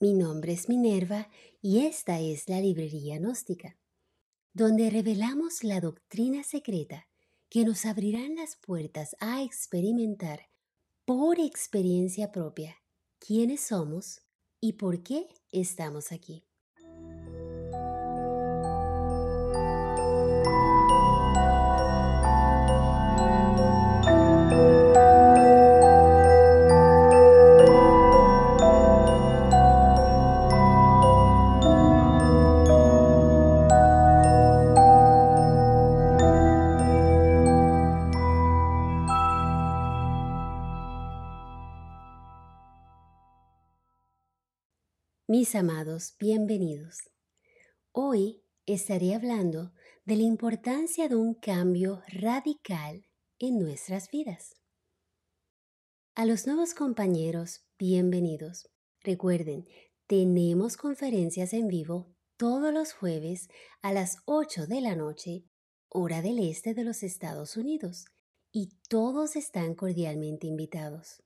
Mi 0.00 0.14
nombre 0.14 0.52
es 0.52 0.68
Minerva 0.68 1.28
y 1.60 1.84
esta 1.84 2.20
es 2.20 2.48
la 2.48 2.60
Librería 2.60 3.18
Gnóstica, 3.18 3.76
donde 4.52 4.90
revelamos 4.90 5.64
la 5.64 5.80
doctrina 5.80 6.44
secreta 6.44 7.08
que 7.48 7.64
nos 7.64 7.84
abrirán 7.84 8.36
las 8.36 8.54
puertas 8.54 9.16
a 9.18 9.42
experimentar 9.42 10.50
por 11.04 11.40
experiencia 11.40 12.30
propia 12.30 12.76
quiénes 13.18 13.60
somos 13.62 14.20
y 14.60 14.74
por 14.74 15.02
qué 15.02 15.26
estamos 15.50 16.12
aquí. 16.12 16.47
Amados, 45.54 46.14
bienvenidos. 46.18 47.10
Hoy 47.92 48.42
estaré 48.66 49.14
hablando 49.14 49.72
de 50.04 50.16
la 50.16 50.24
importancia 50.24 51.08
de 51.08 51.16
un 51.16 51.34
cambio 51.34 52.02
radical 52.08 53.06
en 53.38 53.58
nuestras 53.58 54.10
vidas. 54.10 54.56
A 56.14 56.26
los 56.26 56.46
nuevos 56.46 56.74
compañeros, 56.74 57.64
bienvenidos. 57.78 58.68
Recuerden, 59.02 59.64
tenemos 60.06 60.76
conferencias 60.76 61.54
en 61.54 61.68
vivo 61.68 62.14
todos 62.36 62.72
los 62.72 62.92
jueves 62.92 63.48
a 63.80 63.92
las 63.92 64.18
8 64.26 64.66
de 64.66 64.80
la 64.82 64.96
noche, 64.96 65.44
hora 65.88 66.20
del 66.20 66.40
este 66.40 66.74
de 66.74 66.84
los 66.84 67.02
Estados 67.02 67.56
Unidos, 67.56 68.04
y 68.52 68.72
todos 68.88 69.34
están 69.34 69.74
cordialmente 69.74 70.46
invitados. 70.46 71.22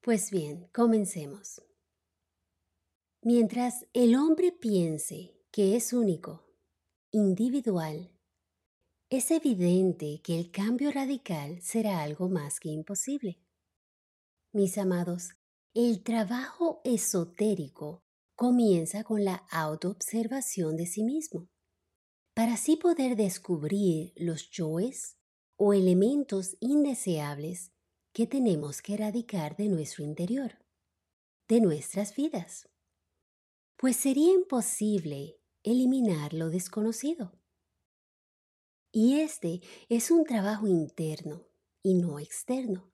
Pues 0.00 0.30
bien, 0.30 0.68
comencemos. 0.72 1.62
Mientras 3.22 3.86
el 3.92 4.16
hombre 4.16 4.50
piense 4.50 5.36
que 5.50 5.76
es 5.76 5.92
único, 5.92 6.46
individual, 7.10 8.10
es 9.10 9.30
evidente 9.30 10.22
que 10.24 10.38
el 10.38 10.50
cambio 10.50 10.90
radical 10.90 11.60
será 11.60 12.00
algo 12.00 12.30
más 12.30 12.58
que 12.58 12.70
imposible. 12.70 13.38
Mis 14.54 14.78
amados, 14.78 15.32
el 15.74 16.02
trabajo 16.02 16.80
esotérico 16.82 18.02
comienza 18.36 19.04
con 19.04 19.22
la 19.22 19.44
autoobservación 19.50 20.78
de 20.78 20.86
sí 20.86 21.04
mismo, 21.04 21.50
para 22.32 22.54
así 22.54 22.76
poder 22.76 23.16
descubrir 23.16 24.14
los 24.16 24.48
yoes 24.50 25.18
o 25.56 25.74
elementos 25.74 26.56
indeseables 26.60 27.70
que 28.14 28.26
tenemos 28.26 28.80
que 28.80 28.94
erradicar 28.94 29.58
de 29.58 29.68
nuestro 29.68 30.04
interior, 30.04 30.52
de 31.48 31.60
nuestras 31.60 32.16
vidas 32.16 32.70
pues 33.80 33.96
sería 33.96 34.34
imposible 34.34 35.40
eliminar 35.62 36.34
lo 36.34 36.50
desconocido. 36.50 37.40
Y 38.92 39.20
este 39.20 39.62
es 39.88 40.10
un 40.10 40.24
trabajo 40.24 40.66
interno 40.66 41.46
y 41.82 41.94
no 41.94 42.18
externo. 42.18 42.92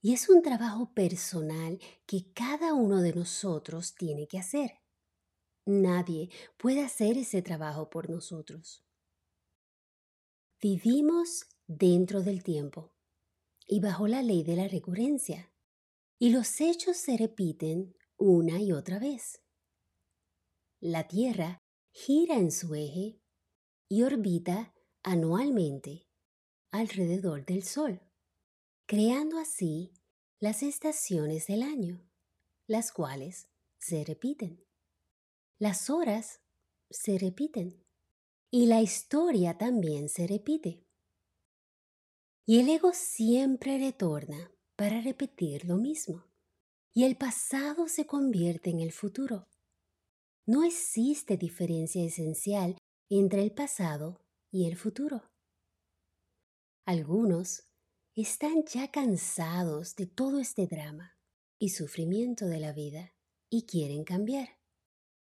Y 0.00 0.14
es 0.14 0.30
un 0.30 0.40
trabajo 0.40 0.94
personal 0.94 1.78
que 2.06 2.32
cada 2.32 2.72
uno 2.72 3.02
de 3.02 3.12
nosotros 3.12 3.94
tiene 3.94 4.26
que 4.26 4.38
hacer. 4.38 4.80
Nadie 5.66 6.30
puede 6.56 6.82
hacer 6.82 7.18
ese 7.18 7.42
trabajo 7.42 7.90
por 7.90 8.08
nosotros. 8.08 8.86
Vivimos 10.62 11.44
dentro 11.66 12.22
del 12.22 12.42
tiempo 12.42 12.94
y 13.66 13.80
bajo 13.80 14.08
la 14.08 14.22
ley 14.22 14.44
de 14.44 14.56
la 14.56 14.66
recurrencia, 14.66 15.52
y 16.18 16.30
los 16.30 16.58
hechos 16.62 16.96
se 16.96 17.18
repiten 17.18 17.94
una 18.16 18.62
y 18.62 18.72
otra 18.72 18.98
vez. 18.98 19.42
La 20.80 21.08
Tierra 21.08 21.60
gira 21.90 22.36
en 22.36 22.52
su 22.52 22.72
eje 22.76 23.20
y 23.88 24.04
orbita 24.04 24.72
anualmente 25.02 26.06
alrededor 26.70 27.44
del 27.44 27.64
Sol, 27.64 28.00
creando 28.86 29.38
así 29.38 29.92
las 30.38 30.62
estaciones 30.62 31.48
del 31.48 31.64
año, 31.64 32.08
las 32.68 32.92
cuales 32.92 33.48
se 33.80 34.04
repiten. 34.04 34.64
Las 35.58 35.90
horas 35.90 36.42
se 36.90 37.18
repiten 37.18 37.84
y 38.48 38.66
la 38.66 38.80
historia 38.80 39.58
también 39.58 40.08
se 40.08 40.28
repite. 40.28 40.86
Y 42.46 42.60
el 42.60 42.68
ego 42.68 42.92
siempre 42.92 43.78
retorna 43.78 44.52
para 44.76 45.00
repetir 45.00 45.64
lo 45.64 45.76
mismo, 45.76 46.24
y 46.94 47.02
el 47.02 47.16
pasado 47.16 47.88
se 47.88 48.06
convierte 48.06 48.70
en 48.70 48.78
el 48.78 48.92
futuro 48.92 49.48
no 50.48 50.64
existe 50.64 51.36
diferencia 51.36 52.02
esencial 52.02 52.78
entre 53.10 53.42
el 53.42 53.52
pasado 53.52 54.18
y 54.50 54.66
el 54.66 54.78
futuro. 54.78 55.30
Algunos 56.86 57.64
están 58.14 58.64
ya 58.64 58.90
cansados 58.90 59.94
de 59.94 60.06
todo 60.06 60.40
este 60.40 60.66
drama 60.66 61.18
y 61.58 61.68
sufrimiento 61.68 62.46
de 62.46 62.60
la 62.60 62.72
vida 62.72 63.12
y 63.50 63.66
quieren 63.66 64.04
cambiar. 64.04 64.48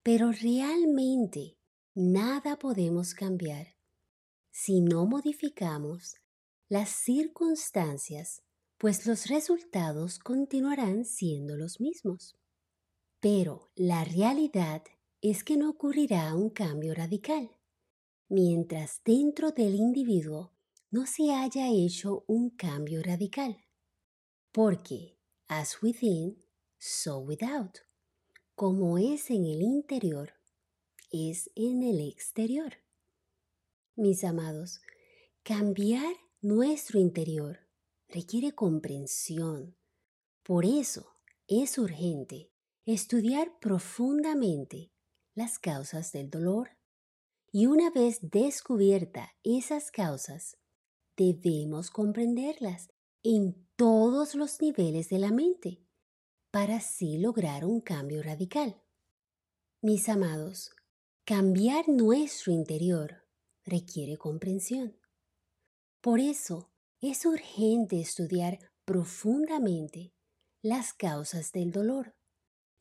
Pero 0.03 0.31
realmente 0.31 1.57
nada 1.95 2.59
podemos 2.59 3.15
cambiar 3.15 3.79
si 4.51 4.79
no 4.79 5.07
modificamos 5.07 6.17
las 6.69 6.89
circunstancias, 6.89 8.43
pues 8.77 9.07
los 9.07 9.25
resultados 9.25 10.19
continuarán 10.19 11.03
siendo 11.03 11.57
los 11.57 11.81
mismos. 11.81 12.37
Pero 13.19 13.71
la 13.75 14.03
realidad 14.03 14.83
es 15.21 15.43
que 15.43 15.57
no 15.57 15.69
ocurrirá 15.69 16.33
un 16.33 16.49
cambio 16.49 16.93
radical, 16.93 17.51
mientras 18.29 19.01
dentro 19.03 19.51
del 19.51 19.75
individuo 19.75 20.53
no 20.91 21.05
se 21.05 21.31
haya 21.31 21.67
hecho 21.67 22.23
un 22.27 22.49
cambio 22.51 23.01
radical. 23.03 23.57
Porque, 24.51 25.17
as 25.47 25.81
within, 25.81 26.43
so 26.77 27.19
without. 27.19 27.79
Como 28.55 28.97
es 28.97 29.29
en 29.29 29.45
el 29.45 29.61
interior, 29.61 30.33
es 31.11 31.49
en 31.55 31.83
el 31.83 31.99
exterior. 31.99 32.73
Mis 33.95 34.23
amados, 34.23 34.81
cambiar 35.43 36.15
nuestro 36.41 36.99
interior 36.99 37.59
requiere 38.07 38.53
comprensión. 38.53 39.75
Por 40.43 40.65
eso 40.65 41.15
es 41.47 41.77
urgente 41.77 42.51
estudiar 42.85 43.59
profundamente 43.59 44.91
las 45.39 45.57
causas 45.57 46.11
del 46.11 46.29
dolor. 46.29 46.77
Y 47.51 47.65
una 47.65 47.89
vez 47.89 48.19
descubierta 48.21 49.33
esas 49.43 49.89
causas, 49.89 50.57
debemos 51.17 51.89
comprenderlas 51.89 52.89
en 53.23 53.67
todos 53.75 54.35
los 54.35 54.61
niveles 54.61 55.09
de 55.09 55.17
la 55.17 55.31
mente 55.31 55.81
para 56.51 56.77
así 56.77 57.17
lograr 57.17 57.65
un 57.65 57.79
cambio 57.81 58.21
radical. 58.21 58.81
Mis 59.81 60.09
amados, 60.09 60.71
cambiar 61.23 61.87
nuestro 61.87 62.51
interior 62.51 63.25
requiere 63.63 64.17
comprensión. 64.17 64.99
Por 66.01 66.19
eso 66.19 66.69
es 66.99 67.25
urgente 67.25 68.01
estudiar 68.01 68.59
profundamente 68.83 70.13
las 70.61 70.93
causas 70.93 71.53
del 71.53 71.71
dolor 71.71 72.13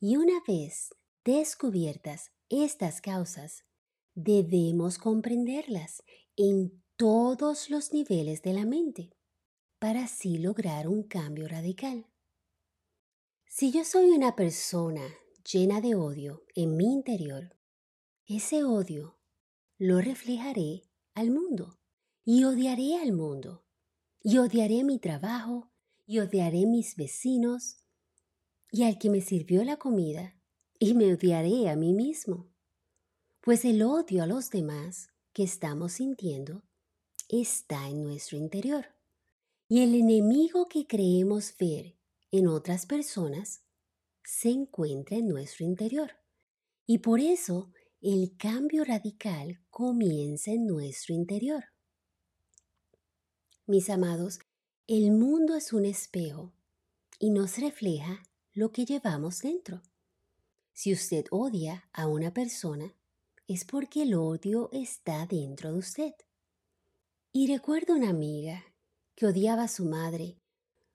y 0.01 0.17
una 0.17 0.43
vez 0.47 0.95
descubiertas 1.25 2.33
estas 2.51 3.01
causas 3.01 3.65
debemos 4.15 4.99
comprenderlas 4.99 6.03
en 6.37 6.83
todos 6.97 7.71
los 7.71 7.93
niveles 7.93 8.43
de 8.43 8.53
la 8.53 8.65
mente 8.65 9.13
para 9.79 10.05
así 10.05 10.39
lograr 10.39 10.89
un 10.89 11.03
cambio 11.03 11.47
radical. 11.47 12.07
Si 13.47 13.71
yo 13.71 13.85
soy 13.85 14.11
una 14.11 14.35
persona 14.35 15.03
llena 15.51 15.81
de 15.81 15.95
odio 15.95 16.45
en 16.55 16.77
mi 16.77 16.93
interior, 16.93 17.57
ese 18.27 18.65
odio 18.65 19.19
lo 19.79 20.01
reflejaré 20.01 20.85
al 21.15 21.31
mundo 21.31 21.79
y 22.25 22.45
odiaré 22.45 22.97
al 22.97 23.13
mundo 23.13 23.65
y 24.23 24.39
odiaré 24.39 24.85
mi 24.85 24.99
trabajo 24.99 25.71
y 26.07 26.19
odiaré 26.19 26.67
mis 26.67 26.97
vecinos 26.97 27.85
y 28.71 28.85
al 28.85 28.99
que 28.99 29.11
me 29.11 29.21
sirvió 29.21 29.65
la 29.65 29.77
comida 29.77 30.38
y 30.79 30.95
me 30.95 31.13
odiaré 31.13 31.69
a 31.69 31.77
mí 31.77 31.93
mismo, 31.93 32.49
pues 33.41 33.65
el 33.65 33.83
odio 33.83 34.23
a 34.23 34.27
los 34.27 34.51
demás 34.51 35.09
que 35.33 35.43
estamos 35.43 35.95
sintiendo 35.95 36.63
está 37.29 37.89
en 37.89 38.03
nuestro 38.03 38.37
interior. 38.37 38.87
Y 39.69 39.83
el 39.83 39.95
enemigo 39.95 40.69
que 40.69 40.87
creemos 40.87 41.55
ver 41.59 41.97
en 42.31 42.47
otras 42.47 42.87
personas 42.87 43.63
se 44.25 44.51
encuentra 44.51 45.17
en 45.17 45.29
nuestro 45.29 45.65
interior. 45.65 46.13
Y 46.87 46.99
por 46.99 47.21
eso 47.21 47.73
el 48.01 48.37
cambio 48.37 48.85
radical 48.85 49.61
comienza 49.71 50.53
en 50.53 50.67
nuestro 50.67 51.15
interior. 51.15 51.65
Mis 53.67 53.91
amados, 53.91 54.39
el 54.87 55.11
mundo 55.11 55.55
es 55.55 55.73
un 55.73 55.85
espejo 55.85 56.55
y 57.19 57.31
nos 57.31 57.59
refleja 57.59 58.23
lo 58.55 58.73
que 58.73 58.87
llevamos 58.87 59.41
dentro. 59.41 59.83
Si 60.81 60.93
usted 60.93 61.25
odia 61.33 61.91
a 61.93 62.07
una 62.07 62.33
persona, 62.33 62.95
es 63.49 63.65
porque 63.65 64.03
el 64.03 64.15
odio 64.15 64.69
está 64.71 65.27
dentro 65.27 65.73
de 65.73 65.79
usted. 65.81 66.15
Y 67.33 67.53
recuerdo 67.53 67.97
una 67.97 68.11
amiga 68.11 68.63
que 69.17 69.27
odiaba 69.27 69.65
a 69.65 69.69
su 69.69 69.87
madre 69.87 70.41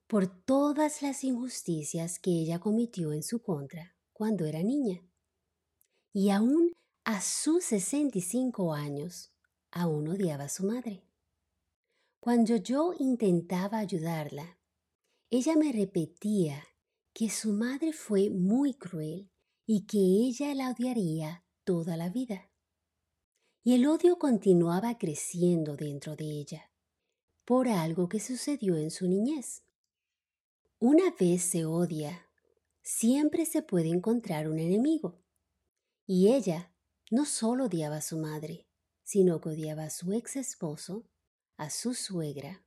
por 0.08 0.28
todas 0.46 1.02
las 1.02 1.26
injusticias 1.26 2.18
que 2.18 2.32
ella 2.32 2.60
cometió 2.60 3.12
en 3.12 3.24
su 3.24 3.42
contra 3.42 3.94
cuando 4.14 4.46
era 4.46 4.64
niña. 4.64 5.06
Y 6.14 6.30
aún 6.30 6.72
a 7.04 7.20
sus 7.20 7.66
65 7.66 8.74
años, 8.74 9.34
aún 9.70 10.08
odiaba 10.08 10.46
a 10.46 10.50
su 10.50 10.66
madre. 10.66 11.04
Cuando 12.22 12.56
yo 12.56 12.94
intentaba 12.98 13.80
ayudarla, 13.80 14.58
ella 15.30 15.58
me 15.58 15.74
repetía 15.74 16.64
que 17.12 17.30
su 17.30 17.52
madre 17.52 17.92
fue 17.92 18.30
muy 18.30 18.76
cruel 18.76 19.30
y 19.76 19.88
que 19.88 19.98
ella 19.98 20.54
la 20.54 20.70
odiaría 20.70 21.44
toda 21.64 21.98
la 21.98 22.10
vida. 22.10 22.52
Y 23.64 23.74
el 23.74 23.88
odio 23.88 24.20
continuaba 24.20 25.00
creciendo 25.00 25.76
dentro 25.76 26.16
de 26.16 26.26
ella 26.26 26.72
por 27.44 27.68
algo 27.68 28.08
que 28.08 28.20
sucedió 28.20 28.78
en 28.78 28.92
su 28.92 29.08
niñez. 29.08 29.64
Una 30.78 31.10
vez 31.20 31.42
se 31.42 31.66
odia, 31.66 32.30
siempre 32.84 33.48
se 33.48 33.64
puede 33.64 33.90
encontrar 33.90 34.48
un 34.48 34.60
enemigo. 34.60 35.24
Y 36.06 36.34
ella 36.34 36.72
no 37.10 37.26
solo 37.26 37.66
odiaba 37.66 37.96
a 37.96 38.02
su 38.04 38.20
madre, 38.20 38.68
sino 39.02 39.42
que 39.42 39.50
odiaba 39.50 39.86
a 39.86 39.90
su 39.90 40.14
ex 40.14 40.36
esposo, 40.36 41.10
a 41.58 41.72
su 41.72 41.96
suegra, 41.96 42.64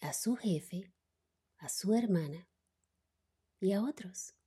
a 0.00 0.12
su 0.12 0.34
jefe, 0.34 0.92
a 1.58 1.68
su 1.68 1.94
hermana 1.94 2.48
y 3.60 3.70
a 3.74 3.80
otros. 3.80 4.37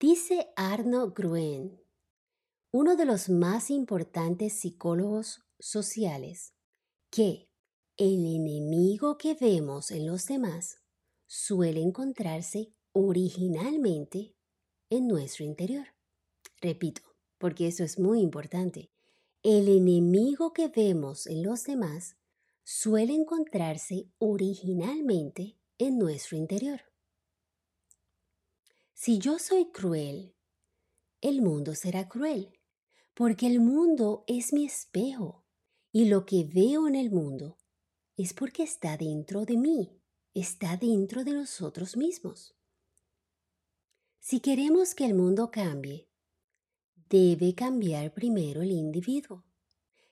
Dice 0.00 0.48
Arno 0.56 1.10
Gruen, 1.10 1.78
uno 2.72 2.96
de 2.96 3.04
los 3.04 3.28
más 3.28 3.68
importantes 3.68 4.54
psicólogos 4.54 5.42
sociales, 5.58 6.54
que 7.10 7.50
el 7.98 8.24
enemigo 8.24 9.18
que 9.18 9.34
vemos 9.38 9.90
en 9.90 10.06
los 10.06 10.24
demás 10.24 10.78
suele 11.26 11.82
encontrarse 11.82 12.72
originalmente 12.92 14.34
en 14.88 15.06
nuestro 15.06 15.44
interior. 15.44 15.88
Repito, 16.62 17.02
porque 17.36 17.66
eso 17.66 17.84
es 17.84 17.98
muy 17.98 18.22
importante. 18.22 18.90
El 19.42 19.68
enemigo 19.68 20.54
que 20.54 20.68
vemos 20.68 21.26
en 21.26 21.42
los 21.42 21.64
demás 21.64 22.16
suele 22.64 23.12
encontrarse 23.12 24.10
originalmente 24.18 25.58
en 25.76 25.98
nuestro 25.98 26.38
interior. 26.38 26.89
Si 29.02 29.18
yo 29.18 29.38
soy 29.38 29.70
cruel, 29.70 30.34
el 31.22 31.40
mundo 31.40 31.74
será 31.74 32.06
cruel, 32.06 32.52
porque 33.14 33.46
el 33.46 33.58
mundo 33.58 34.24
es 34.26 34.52
mi 34.52 34.66
espejo 34.66 35.46
y 35.90 36.04
lo 36.04 36.26
que 36.26 36.44
veo 36.44 36.86
en 36.86 36.94
el 36.96 37.10
mundo 37.10 37.56
es 38.18 38.34
porque 38.34 38.62
está 38.62 38.98
dentro 38.98 39.46
de 39.46 39.56
mí, 39.56 39.98
está 40.34 40.76
dentro 40.76 41.24
de 41.24 41.32
nosotros 41.32 41.96
mismos. 41.96 42.54
Si 44.18 44.40
queremos 44.40 44.94
que 44.94 45.06
el 45.06 45.14
mundo 45.14 45.50
cambie, 45.50 46.10
debe 47.08 47.54
cambiar 47.54 48.12
primero 48.12 48.60
el 48.60 48.70
individuo. 48.70 49.46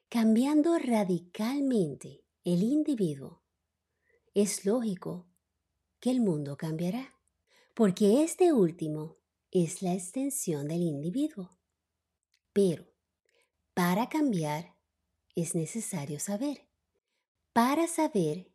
Cambiando 0.09 0.79
radicalmente 0.79 2.25
el 2.43 2.63
individuo, 2.63 3.43
es 4.33 4.65
lógico 4.65 5.29
que 6.01 6.11
el 6.11 6.23
mundo 6.23 6.57
cambiará 6.57 7.18
porque 7.79 8.25
este 8.25 8.53
último 8.53 9.19
es 9.53 9.83
la 9.83 9.95
extensión 9.95 10.67
del 10.67 10.83
individuo. 10.83 11.61
Pero 12.53 12.93
para 13.73 14.09
cambiar 14.09 14.75
es 15.37 15.55
necesario 15.55 16.19
saber. 16.19 16.69
Para 17.53 17.87
saber 17.87 18.53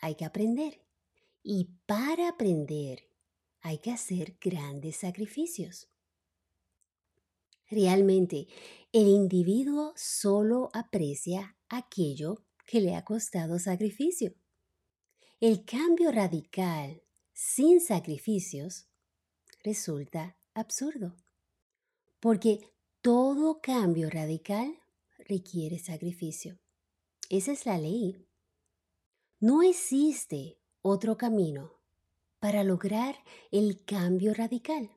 hay 0.00 0.16
que 0.16 0.24
aprender. 0.24 0.84
Y 1.44 1.76
para 1.86 2.28
aprender 2.28 3.08
hay 3.60 3.78
que 3.78 3.92
hacer 3.92 4.36
grandes 4.40 4.96
sacrificios. 4.96 5.88
Realmente, 7.70 8.48
el 8.90 9.06
individuo 9.06 9.92
solo 9.94 10.70
aprecia 10.72 11.56
aquello 11.68 12.44
que 12.66 12.80
le 12.80 12.96
ha 12.96 13.04
costado 13.04 13.60
sacrificio. 13.60 14.34
El 15.38 15.64
cambio 15.64 16.10
radical 16.10 17.05
sin 17.36 17.82
sacrificios 17.82 18.88
resulta 19.62 20.38
absurdo, 20.54 21.14
porque 22.18 22.60
todo 23.02 23.60
cambio 23.60 24.08
radical 24.08 24.80
requiere 25.18 25.78
sacrificio. 25.78 26.58
Esa 27.28 27.52
es 27.52 27.66
la 27.66 27.76
ley. 27.76 28.26
No 29.38 29.62
existe 29.62 30.58
otro 30.80 31.18
camino 31.18 31.74
para 32.38 32.64
lograr 32.64 33.16
el 33.50 33.84
cambio 33.84 34.32
radical, 34.32 34.90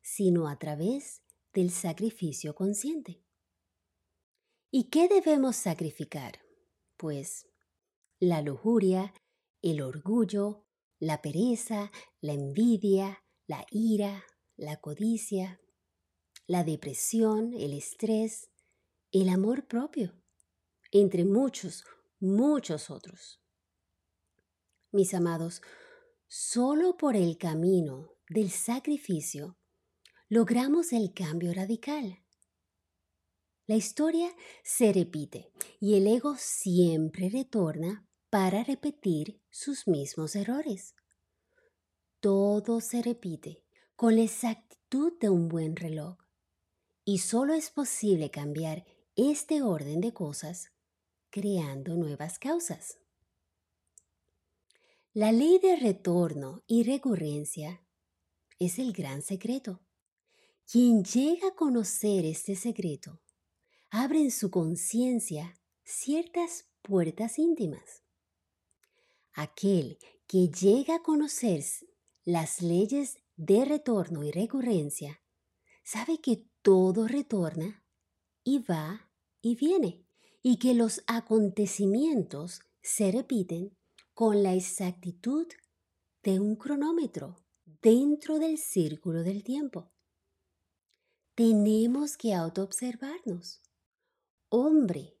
sino 0.00 0.48
a 0.48 0.58
través 0.58 1.20
del 1.52 1.70
sacrificio 1.70 2.54
consciente. 2.54 3.22
¿Y 4.70 4.84
qué 4.84 5.06
debemos 5.06 5.56
sacrificar? 5.56 6.40
Pues 6.96 7.46
la 8.20 8.40
lujuria, 8.40 9.12
el 9.60 9.82
orgullo, 9.82 10.63
la 11.04 11.20
pereza, 11.20 11.92
la 12.22 12.32
envidia, 12.32 13.22
la 13.46 13.66
ira, 13.70 14.24
la 14.56 14.78
codicia, 14.78 15.60
la 16.46 16.64
depresión, 16.64 17.52
el 17.52 17.74
estrés, 17.74 18.50
el 19.12 19.28
amor 19.28 19.66
propio, 19.66 20.14
entre 20.92 21.26
muchos, 21.26 21.84
muchos 22.20 22.88
otros. 22.88 23.42
Mis 24.92 25.12
amados, 25.12 25.60
solo 26.26 26.96
por 26.96 27.16
el 27.16 27.36
camino 27.36 28.10
del 28.30 28.50
sacrificio 28.50 29.58
logramos 30.30 30.94
el 30.94 31.12
cambio 31.12 31.52
radical. 31.52 32.24
La 33.66 33.76
historia 33.76 34.34
se 34.62 34.90
repite 34.90 35.52
y 35.80 35.96
el 35.96 36.06
ego 36.06 36.36
siempre 36.38 37.28
retorna 37.28 38.06
para 38.34 38.64
repetir 38.64 39.40
sus 39.48 39.86
mismos 39.86 40.34
errores. 40.34 40.96
Todo 42.18 42.80
se 42.80 43.00
repite 43.00 43.62
con 43.94 44.16
la 44.16 44.22
exactitud 44.22 45.12
de 45.20 45.30
un 45.30 45.46
buen 45.46 45.76
reloj 45.76 46.16
y 47.04 47.18
solo 47.18 47.54
es 47.54 47.70
posible 47.70 48.32
cambiar 48.32 48.84
este 49.14 49.62
orden 49.62 50.00
de 50.00 50.12
cosas 50.12 50.72
creando 51.30 51.94
nuevas 51.94 52.40
causas. 52.40 52.98
La 55.12 55.30
ley 55.30 55.60
de 55.60 55.76
retorno 55.76 56.64
y 56.66 56.82
recurrencia 56.82 57.86
es 58.58 58.80
el 58.80 58.92
gran 58.92 59.22
secreto. 59.22 59.80
Quien 60.66 61.04
llega 61.04 61.46
a 61.46 61.54
conocer 61.54 62.24
este 62.24 62.56
secreto 62.56 63.22
abre 63.90 64.18
en 64.18 64.32
su 64.32 64.50
conciencia 64.50 65.54
ciertas 65.84 66.64
puertas 66.82 67.38
íntimas 67.38 68.03
Aquel 69.34 69.98
que 70.26 70.48
llega 70.48 70.96
a 70.96 71.02
conocer 71.02 71.64
las 72.24 72.62
leyes 72.62 73.18
de 73.36 73.64
retorno 73.64 74.22
y 74.22 74.30
recurrencia, 74.30 75.20
sabe 75.82 76.20
que 76.20 76.48
todo 76.62 77.08
retorna 77.08 77.84
y 78.44 78.60
va 78.60 79.10
y 79.42 79.56
viene, 79.56 80.06
y 80.40 80.58
que 80.58 80.74
los 80.74 81.02
acontecimientos 81.06 82.60
se 82.80 83.10
repiten 83.10 83.76
con 84.14 84.42
la 84.42 84.54
exactitud 84.54 85.48
de 86.22 86.38
un 86.38 86.54
cronómetro 86.54 87.36
dentro 87.82 88.38
del 88.38 88.56
círculo 88.56 89.24
del 89.24 89.42
tiempo. 89.42 89.90
Tenemos 91.34 92.16
que 92.16 92.34
autoobservarnos. 92.34 93.60
Hombre, 94.48 95.13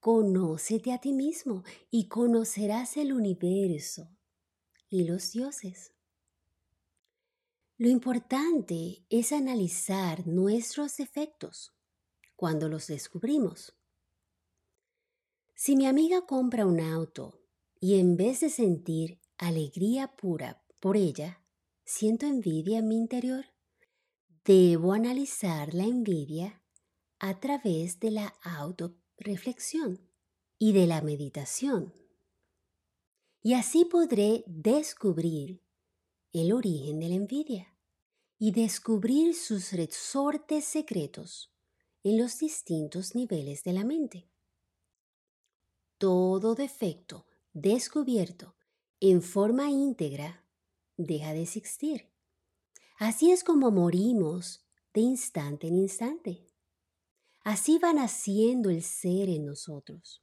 Conócete 0.00 0.92
a 0.92 0.98
ti 0.98 1.12
mismo 1.12 1.62
y 1.90 2.08
conocerás 2.08 2.96
el 2.96 3.12
universo 3.12 4.08
y 4.88 5.04
los 5.04 5.30
dioses. 5.32 5.92
Lo 7.76 7.88
importante 7.88 9.04
es 9.08 9.32
analizar 9.32 10.26
nuestros 10.26 10.96
defectos 10.96 11.72
cuando 12.34 12.68
los 12.68 12.86
descubrimos. 12.88 13.76
Si 15.54 15.76
mi 15.76 15.86
amiga 15.86 16.26
compra 16.26 16.66
un 16.66 16.80
auto 16.80 17.40
y 17.78 18.00
en 18.00 18.16
vez 18.16 18.40
de 18.40 18.50
sentir 18.50 19.20
alegría 19.38 20.16
pura 20.16 20.64
por 20.80 20.96
ella, 20.96 21.40
¿Siento 21.92 22.26
envidia 22.26 22.78
en 22.78 22.86
mi 22.86 22.96
interior? 22.96 23.46
Debo 24.44 24.92
analizar 24.92 25.74
la 25.74 25.82
envidia 25.82 26.62
a 27.18 27.40
través 27.40 27.98
de 27.98 28.12
la 28.12 28.32
autorreflexión 29.20 30.00
y 30.58 30.72
de 30.72 30.86
la 30.86 31.02
meditación. 31.02 31.92
Y 33.42 33.54
así 33.54 33.84
podré 33.84 34.44
descubrir 34.46 35.62
el 36.32 36.52
origen 36.52 37.00
de 37.00 37.08
la 37.08 37.14
envidia 37.14 37.76
y 38.38 38.52
descubrir 38.52 39.34
sus 39.34 39.72
resortes 39.72 40.64
secretos 40.64 41.52
en 42.02 42.18
los 42.18 42.38
distintos 42.38 43.14
niveles 43.14 43.62
de 43.62 43.72
la 43.72 43.84
mente. 43.84 44.28
Todo 45.98 46.54
defecto 46.54 47.26
descubierto 47.52 48.54
en 49.00 49.22
forma 49.22 49.70
íntegra 49.70 50.46
deja 50.96 51.32
de 51.32 51.42
existir. 51.42 52.10
Así 52.98 53.32
es 53.32 53.44
como 53.44 53.70
morimos 53.70 54.64
de 54.94 55.00
instante 55.02 55.68
en 55.68 55.76
instante. 55.76 56.49
Así 57.42 57.78
va 57.78 57.92
naciendo 57.92 58.70
el 58.70 58.82
ser 58.82 59.28
en 59.28 59.46
nosotros. 59.46 60.22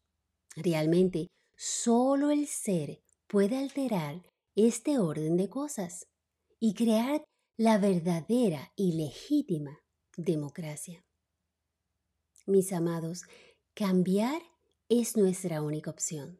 Realmente, 0.56 1.28
solo 1.56 2.32
el 2.32 2.48
ser 2.48 3.02
puede 3.28 3.58
alterar 3.58 4.22
este 4.56 5.00
orden 5.00 5.38
de 5.38 5.50
cosas 5.50 6.08
y 6.60 6.74
crear 6.74 7.24
la 7.58 7.78
verdadera 7.78 8.72
y 8.76 8.94
legítima 8.94 9.80
democracia. 10.16 11.04
Mis 12.46 12.72
amados, 12.72 13.24
cambiar 13.74 14.42
es 14.90 15.18
nuestra 15.18 15.62
única 15.62 15.90
opción, 15.90 16.40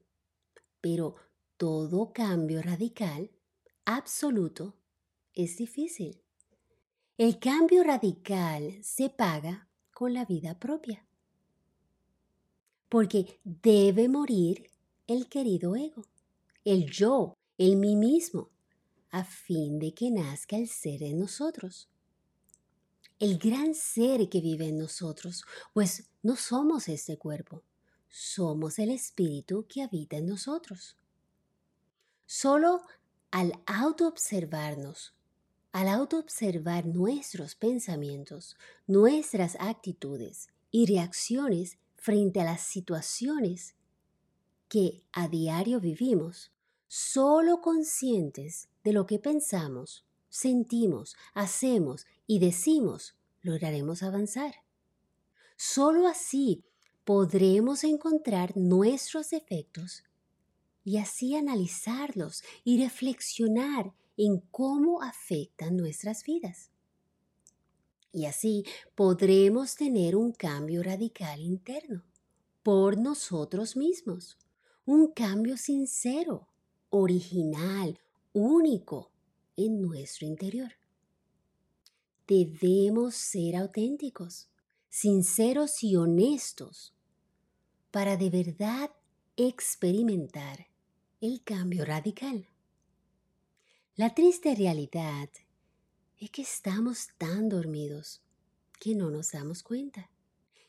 pero 0.80 1.16
todo 1.58 2.14
cambio 2.14 2.62
radical, 2.62 3.32
absoluto, 3.86 4.78
es 5.34 5.58
difícil. 5.58 6.24
El 7.18 7.40
cambio 7.40 7.84
radical 7.84 8.84
se 8.84 9.10
paga 9.10 9.67
con 9.98 10.14
la 10.14 10.26
vida 10.26 10.60
propia, 10.60 11.04
porque 12.88 13.40
debe 13.44 14.08
morir 14.08 14.70
el 15.08 15.28
querido 15.28 15.76
ego, 15.76 16.06
el 16.64 16.86
yo, 16.92 17.34
el 17.58 17.78
mí 17.78 17.96
mismo, 17.96 18.52
a 19.10 19.24
fin 19.24 19.80
de 19.80 19.96
que 19.96 20.12
nazca 20.12 20.56
el 20.56 20.68
ser 20.68 21.02
en 21.02 21.18
nosotros. 21.18 21.90
El 23.18 23.40
gran 23.40 23.74
ser 23.74 24.30
que 24.30 24.40
vive 24.40 24.68
en 24.68 24.78
nosotros, 24.78 25.44
pues 25.74 26.08
no 26.22 26.36
somos 26.36 26.90
este 26.90 27.18
cuerpo, 27.18 27.64
somos 28.08 28.78
el 28.78 28.92
espíritu 28.92 29.66
que 29.68 29.82
habita 29.82 30.18
en 30.18 30.28
nosotros. 30.28 30.96
Solo 32.28 32.84
al 33.32 33.52
autoobservarnos, 33.66 35.17
al 35.72 35.88
autoobservar 35.88 36.86
nuestros 36.86 37.56
pensamientos, 37.56 38.56
nuestras 38.88 39.58
actitudes 39.60 40.50
y 40.72 40.86
reacciones 40.86 41.78
frente 41.96 42.42
a 42.42 42.46
las 42.46 42.62
situaciones 42.62 43.76
que 44.70 45.04
a 45.12 45.28
diario 45.28 45.80
vivimos, 45.80 46.52
solo 46.88 47.62
conscientes 47.62 48.70
de 48.84 48.94
lo 48.94 49.06
que 49.06 49.20
pensamos, 49.20 50.06
sentimos, 50.30 51.16
hacemos 51.34 52.06
y 52.26 52.40
decimos, 52.40 53.16
lograremos 53.42 54.04
avanzar. 54.04 54.56
Solo 55.56 56.08
así 56.08 56.64
podremos 57.04 57.84
encontrar 57.84 58.56
nuestros 58.58 59.30
defectos 59.30 60.04
y 60.84 60.98
así 60.98 61.36
analizarlos 61.36 62.44
y 62.64 62.82
reflexionar 62.82 63.94
en 64.18 64.40
cómo 64.52 65.02
afectan 65.02 65.78
nuestras 65.78 66.24
vidas. 66.24 66.72
Y 68.12 68.26
así 68.26 68.66
podremos 68.96 69.76
tener 69.76 70.16
un 70.16 70.32
cambio 70.32 70.82
radical 70.82 71.40
interno 71.40 72.04
por 72.64 72.98
nosotros 72.98 73.78
mismos, 73.78 74.38
un 74.86 75.12
cambio 75.12 75.56
sincero, 75.56 76.48
original, 76.90 78.00
único 78.34 79.12
en 79.56 79.82
nuestro 79.82 80.26
interior. 80.26 80.74
Debemos 82.28 83.16
ser 83.16 83.56
auténticos, 83.56 84.50
sinceros 84.90 85.84
y 85.84 85.96
honestos 85.96 86.94
para 87.92 88.18
de 88.18 88.30
verdad 88.30 88.92
experimentar 89.38 90.68
el 91.22 91.44
cambio 91.44 91.86
radical. 91.86 92.48
La 93.98 94.14
triste 94.14 94.54
realidad 94.54 95.28
es 96.20 96.30
que 96.30 96.44
estamos 96.44 97.08
tan 97.18 97.50
dormidos 97.50 98.22
que 98.80 98.94
no 98.94 99.10
nos 99.10 99.32
damos 99.32 99.64
cuenta 99.64 100.12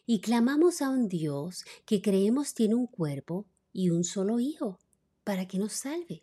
y 0.07 0.23
clamamos 0.23 0.81
a 0.81 0.89
un 0.89 1.09
Dios 1.09 1.67
que 1.85 2.01
creemos 2.01 2.55
tiene 2.55 2.75
un 2.75 2.87
cuerpo 2.87 3.45
y 3.71 3.91
un 3.91 4.05
solo 4.05 4.41
hijo 4.41 4.79
para 5.25 5.47
que 5.47 5.59
nos 5.59 5.75
salve. 5.75 6.23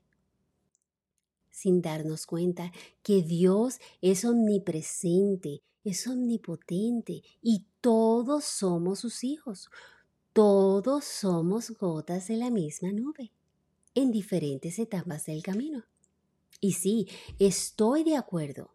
Sin 1.51 1.79
darnos 1.83 2.25
cuenta 2.25 2.71
que 3.03 3.21
Dios 3.21 3.77
es 4.01 4.25
omnipresente, 4.25 5.61
es 5.83 6.07
omnipotente 6.07 7.21
y 7.39 7.65
todos 7.81 8.45
somos 8.45 9.01
sus 9.01 9.23
hijos. 9.23 9.69
Todos 10.33 11.05
somos 11.05 11.69
gotas 11.69 12.29
de 12.29 12.37
la 12.37 12.49
misma 12.49 12.91
nube 12.91 13.31
en 13.93 14.09
diferentes 14.09 14.79
etapas 14.79 15.27
del 15.27 15.43
camino. 15.43 15.83
Y 16.65 16.71
sí, 16.71 17.07
estoy 17.37 18.03
de 18.03 18.15
acuerdo 18.15 18.71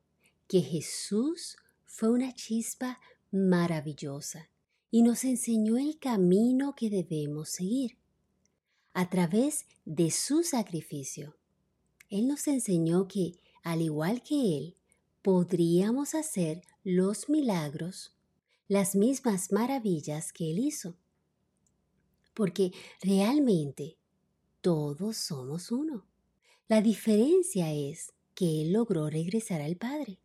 que 0.47 0.61
Jesús 0.61 1.57
fue 1.87 2.09
una 2.09 2.33
chispa 2.33 3.01
maravillosa 3.33 4.49
y 4.93 5.03
nos 5.03 5.25
enseñó 5.25 5.77
el 5.77 5.99
camino 5.99 6.77
que 6.77 6.89
debemos 6.89 7.49
seguir. 7.49 7.99
A 8.93 9.11
través 9.11 9.67
de 9.85 10.13
su 10.13 10.45
sacrificio, 10.45 11.35
Él 12.11 12.29
nos 12.29 12.47
enseñó 12.47 13.09
que, 13.09 13.33
al 13.65 13.83
igual 13.83 14.23
que 14.23 14.57
Él, 14.57 14.77
podríamos 15.21 16.15
hacer 16.15 16.63
los 16.85 17.29
milagros, 17.29 18.15
las 18.69 18.95
mismas 18.95 19.51
maravillas 19.51 20.33
que 20.33 20.53
Él 20.53 20.61
hizo. 20.61 20.95
Porque 22.35 22.71
realmente 23.03 23.99
todos 24.61 25.17
somos 25.17 25.73
uno. 25.73 26.10
La 26.71 26.81
diferencia 26.83 27.73
es 27.73 28.13
que 28.33 28.63
Él 28.63 28.75
logró 28.75 29.11
regresar 29.11 29.61
al 29.61 29.75
Padre 29.75 30.21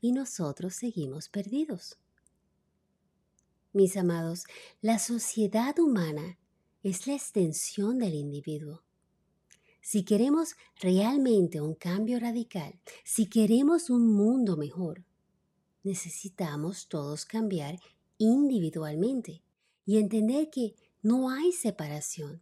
y 0.00 0.12
nosotros 0.12 0.74
seguimos 0.74 1.28
perdidos. 1.28 1.98
Mis 3.74 3.94
amados, 3.98 4.44
la 4.80 4.98
sociedad 4.98 5.78
humana 5.78 6.38
es 6.82 7.06
la 7.06 7.12
extensión 7.12 7.98
del 7.98 8.14
individuo. 8.14 8.82
Si 9.82 10.06
queremos 10.06 10.56
realmente 10.80 11.60
un 11.60 11.74
cambio 11.74 12.18
radical, 12.18 12.80
si 13.04 13.26
queremos 13.26 13.90
un 13.90 14.10
mundo 14.10 14.56
mejor, 14.56 15.04
necesitamos 15.82 16.88
todos 16.88 17.26
cambiar 17.26 17.78
individualmente 18.16 19.42
y 19.84 19.98
entender 19.98 20.48
que 20.48 20.76
no 21.02 21.28
hay 21.28 21.52
separación 21.52 22.40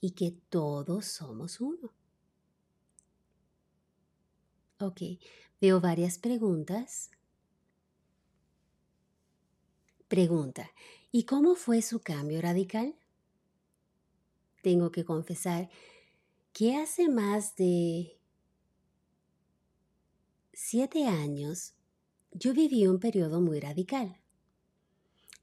y 0.00 0.12
que 0.12 0.30
todos 0.48 1.06
somos 1.06 1.60
uno. 1.60 1.97
Ok, 4.80 5.00
veo 5.60 5.80
varias 5.80 6.18
preguntas. 6.18 7.10
Pregunta, 10.06 10.70
¿y 11.10 11.24
cómo 11.24 11.56
fue 11.56 11.82
su 11.82 12.00
cambio 12.00 12.40
radical? 12.40 12.94
Tengo 14.62 14.92
que 14.92 15.04
confesar 15.04 15.68
que 16.52 16.76
hace 16.76 17.08
más 17.08 17.56
de 17.56 18.20
siete 20.52 21.06
años 21.06 21.74
yo 22.30 22.54
viví 22.54 22.86
un 22.86 23.00
periodo 23.00 23.40
muy 23.40 23.58
radical, 23.58 24.20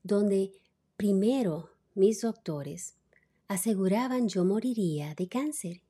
donde 0.01 0.53
primero 0.95 1.71
mis 1.93 2.21
doctores 2.21 2.95
aseguraban 3.49 4.29
yo 4.29 4.45
moriría 4.45 5.13
de 5.13 5.27
cáncer 5.27 5.81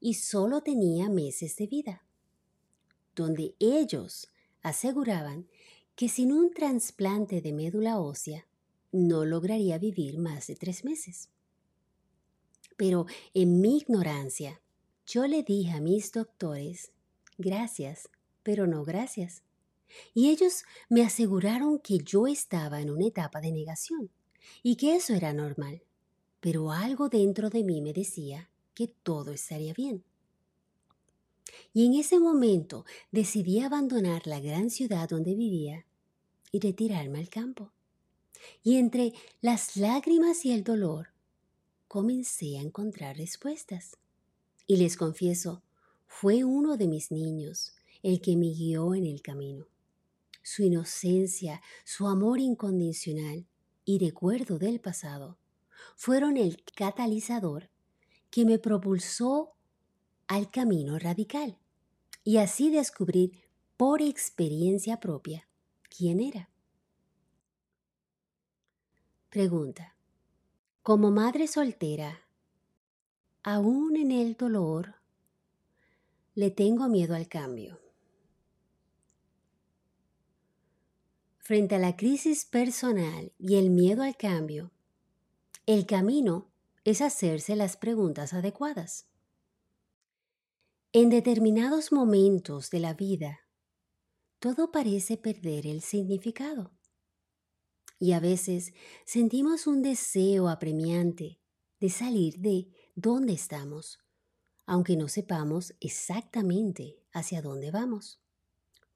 y 0.00 0.14
solo 0.14 0.60
tenía 0.60 1.08
meses 1.08 1.56
de 1.56 1.66
vida, 1.66 2.04
donde 3.14 3.54
ellos 3.58 4.28
aseguraban 4.62 5.48
que 5.94 6.08
sin 6.08 6.32
un 6.32 6.52
trasplante 6.52 7.40
de 7.40 7.52
médula 7.52 7.98
ósea 7.98 8.46
no 8.92 9.24
lograría 9.24 9.78
vivir 9.78 10.18
más 10.18 10.46
de 10.46 10.56
tres 10.56 10.84
meses. 10.84 11.30
Pero 12.76 13.06
en 13.32 13.60
mi 13.60 13.78
ignorancia, 13.78 14.60
yo 15.06 15.26
le 15.26 15.42
dije 15.42 15.72
a 15.72 15.80
mis 15.80 16.10
doctores, 16.12 16.92
gracias, 17.38 18.08
pero 18.42 18.66
no 18.66 18.84
gracias. 18.84 19.42
Y 20.12 20.30
ellos 20.30 20.64
me 20.88 21.02
aseguraron 21.02 21.78
que 21.78 21.98
yo 21.98 22.26
estaba 22.26 22.80
en 22.80 22.90
una 22.90 23.06
etapa 23.06 23.40
de 23.40 23.52
negación 23.52 24.10
y 24.62 24.76
que 24.76 24.96
eso 24.96 25.14
era 25.14 25.32
normal 25.32 25.82
pero 26.44 26.72
algo 26.72 27.08
dentro 27.08 27.48
de 27.48 27.64
mí 27.64 27.80
me 27.80 27.94
decía 27.94 28.50
que 28.74 28.86
todo 28.86 29.32
estaría 29.32 29.72
bien. 29.72 30.04
Y 31.72 31.86
en 31.86 31.94
ese 31.94 32.18
momento 32.18 32.84
decidí 33.10 33.60
abandonar 33.60 34.26
la 34.26 34.40
gran 34.40 34.70
ciudad 34.70 35.08
donde 35.08 35.34
vivía 35.34 35.86
y 36.52 36.60
retirarme 36.60 37.18
al 37.18 37.28
campo. 37.28 37.72
Y 38.62 38.76
entre 38.76 39.12
las 39.40 39.76
lágrimas 39.76 40.44
y 40.44 40.52
el 40.52 40.64
dolor, 40.64 41.08
comencé 41.88 42.58
a 42.58 42.62
encontrar 42.62 43.16
respuestas. 43.16 43.96
Y 44.66 44.76
les 44.76 44.96
confieso, 44.96 45.62
fue 46.06 46.44
uno 46.44 46.76
de 46.76 46.88
mis 46.88 47.10
niños 47.10 47.74
el 48.02 48.20
que 48.20 48.36
me 48.36 48.48
guió 48.48 48.94
en 48.94 49.06
el 49.06 49.22
camino. 49.22 49.66
Su 50.42 50.62
inocencia, 50.62 51.62
su 51.84 52.06
amor 52.06 52.38
incondicional 52.38 53.46
y 53.84 53.98
recuerdo 53.98 54.58
del 54.58 54.80
pasado 54.80 55.38
fueron 55.96 56.36
el 56.36 56.62
catalizador 56.74 57.70
que 58.30 58.44
me 58.44 58.58
propulsó 58.58 59.53
al 60.28 60.50
camino 60.50 60.98
radical 60.98 61.58
y 62.22 62.38
así 62.38 62.70
descubrir 62.70 63.42
por 63.76 64.02
experiencia 64.02 65.00
propia 65.00 65.48
quién 65.88 66.20
era. 66.20 66.48
Pregunta. 69.30 69.94
Como 70.82 71.10
madre 71.10 71.46
soltera, 71.46 72.20
aún 73.42 73.96
en 73.96 74.12
el 74.12 74.36
dolor, 74.36 74.96
le 76.34 76.50
tengo 76.50 76.88
miedo 76.88 77.14
al 77.14 77.26
cambio. 77.26 77.80
Frente 81.38 81.74
a 81.74 81.78
la 81.78 81.96
crisis 81.96 82.44
personal 82.44 83.32
y 83.38 83.56
el 83.56 83.70
miedo 83.70 84.02
al 84.02 84.16
cambio, 84.16 84.70
el 85.66 85.86
camino 85.86 86.50
es 86.84 87.00
hacerse 87.00 87.56
las 87.56 87.76
preguntas 87.76 88.34
adecuadas. 88.34 89.06
En 90.96 91.10
determinados 91.10 91.90
momentos 91.90 92.70
de 92.70 92.78
la 92.78 92.94
vida, 92.94 93.40
todo 94.38 94.70
parece 94.70 95.16
perder 95.16 95.66
el 95.66 95.82
significado. 95.82 96.70
Y 97.98 98.12
a 98.12 98.20
veces 98.20 98.72
sentimos 99.04 99.66
un 99.66 99.82
deseo 99.82 100.48
apremiante 100.48 101.40
de 101.80 101.90
salir 101.90 102.38
de 102.38 102.68
donde 102.94 103.32
estamos, 103.32 103.98
aunque 104.66 104.96
no 104.96 105.08
sepamos 105.08 105.74
exactamente 105.80 107.02
hacia 107.12 107.42
dónde 107.42 107.72
vamos. 107.72 108.22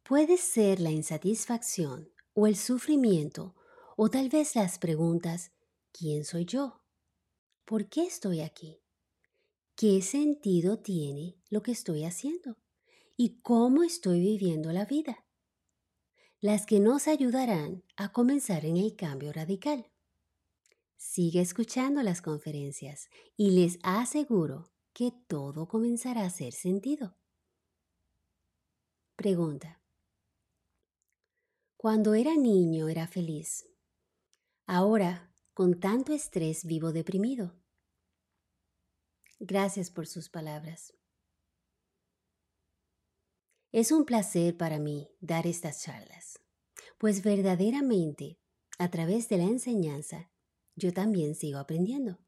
Puede 0.05 0.37
ser 0.37 0.79
la 0.79 0.93
insatisfacción 0.93 2.13
o 2.33 2.47
el 2.47 2.55
sufrimiento 2.55 3.57
o 3.97 4.09
tal 4.09 4.29
vez 4.29 4.55
las 4.55 4.79
preguntas 4.79 5.51
¿quién 5.91 6.25
soy 6.25 6.45
yo? 6.45 6.81
¿Por 7.65 7.89
qué 7.89 8.05
estoy 8.05 8.43
aquí? 8.43 8.85
¿Qué 9.81 10.03
sentido 10.03 10.81
tiene 10.81 11.37
lo 11.51 11.63
que 11.63 11.71
estoy 11.71 12.03
haciendo? 12.03 12.57
¿Y 13.17 13.41
cómo 13.43 13.85
estoy 13.85 14.19
viviendo 14.19 14.73
la 14.73 14.85
vida? 14.85 15.25
Las 16.41 16.67
que 16.67 16.81
nos 16.81 17.07
ayudarán 17.07 17.85
a 17.97 18.11
comenzar 18.11 18.65
en 18.65 18.77
el 18.77 18.97
cambio 18.97 19.33
radical. 19.33 19.89
Sigue 20.97 21.41
escuchando 21.41 22.03
las 22.03 22.23
conferencias 22.23 23.09
y 23.37 23.53
les 23.53 23.79
aseguro 23.85 24.73
que 24.93 25.13
todo 25.29 25.69
comenzará 25.69 26.23
a 26.23 26.27
hacer 26.27 26.55
sentido. 26.55 27.17
Pregunta. 29.15 29.81
Cuando 31.77 32.15
era 32.15 32.35
niño 32.35 32.89
era 32.89 33.07
feliz. 33.07 33.65
Ahora, 34.67 35.33
con 35.55 35.79
tanto 35.79 36.13
estrés, 36.13 36.65
vivo 36.65 36.91
deprimido. 36.91 37.58
Gracias 39.41 39.91
por 39.91 40.09
sus 40.09 40.29
palabras. 40.29 40.93
Es 43.71 43.93
un 43.93 44.05
placer 44.05 44.57
para 44.57 44.81
mí 44.81 45.09
dar 45.21 45.47
estas 45.47 45.83
charlas, 45.83 46.41
pues 46.99 47.23
verdaderamente, 47.23 48.41
a 48.79 48.91
través 48.91 49.29
de 49.29 49.39
la 49.39 49.45
enseñanza, 49.45 50.33
yo 50.75 50.93
también 50.93 51.37
sigo 51.37 51.59
aprendiendo. 51.59 52.19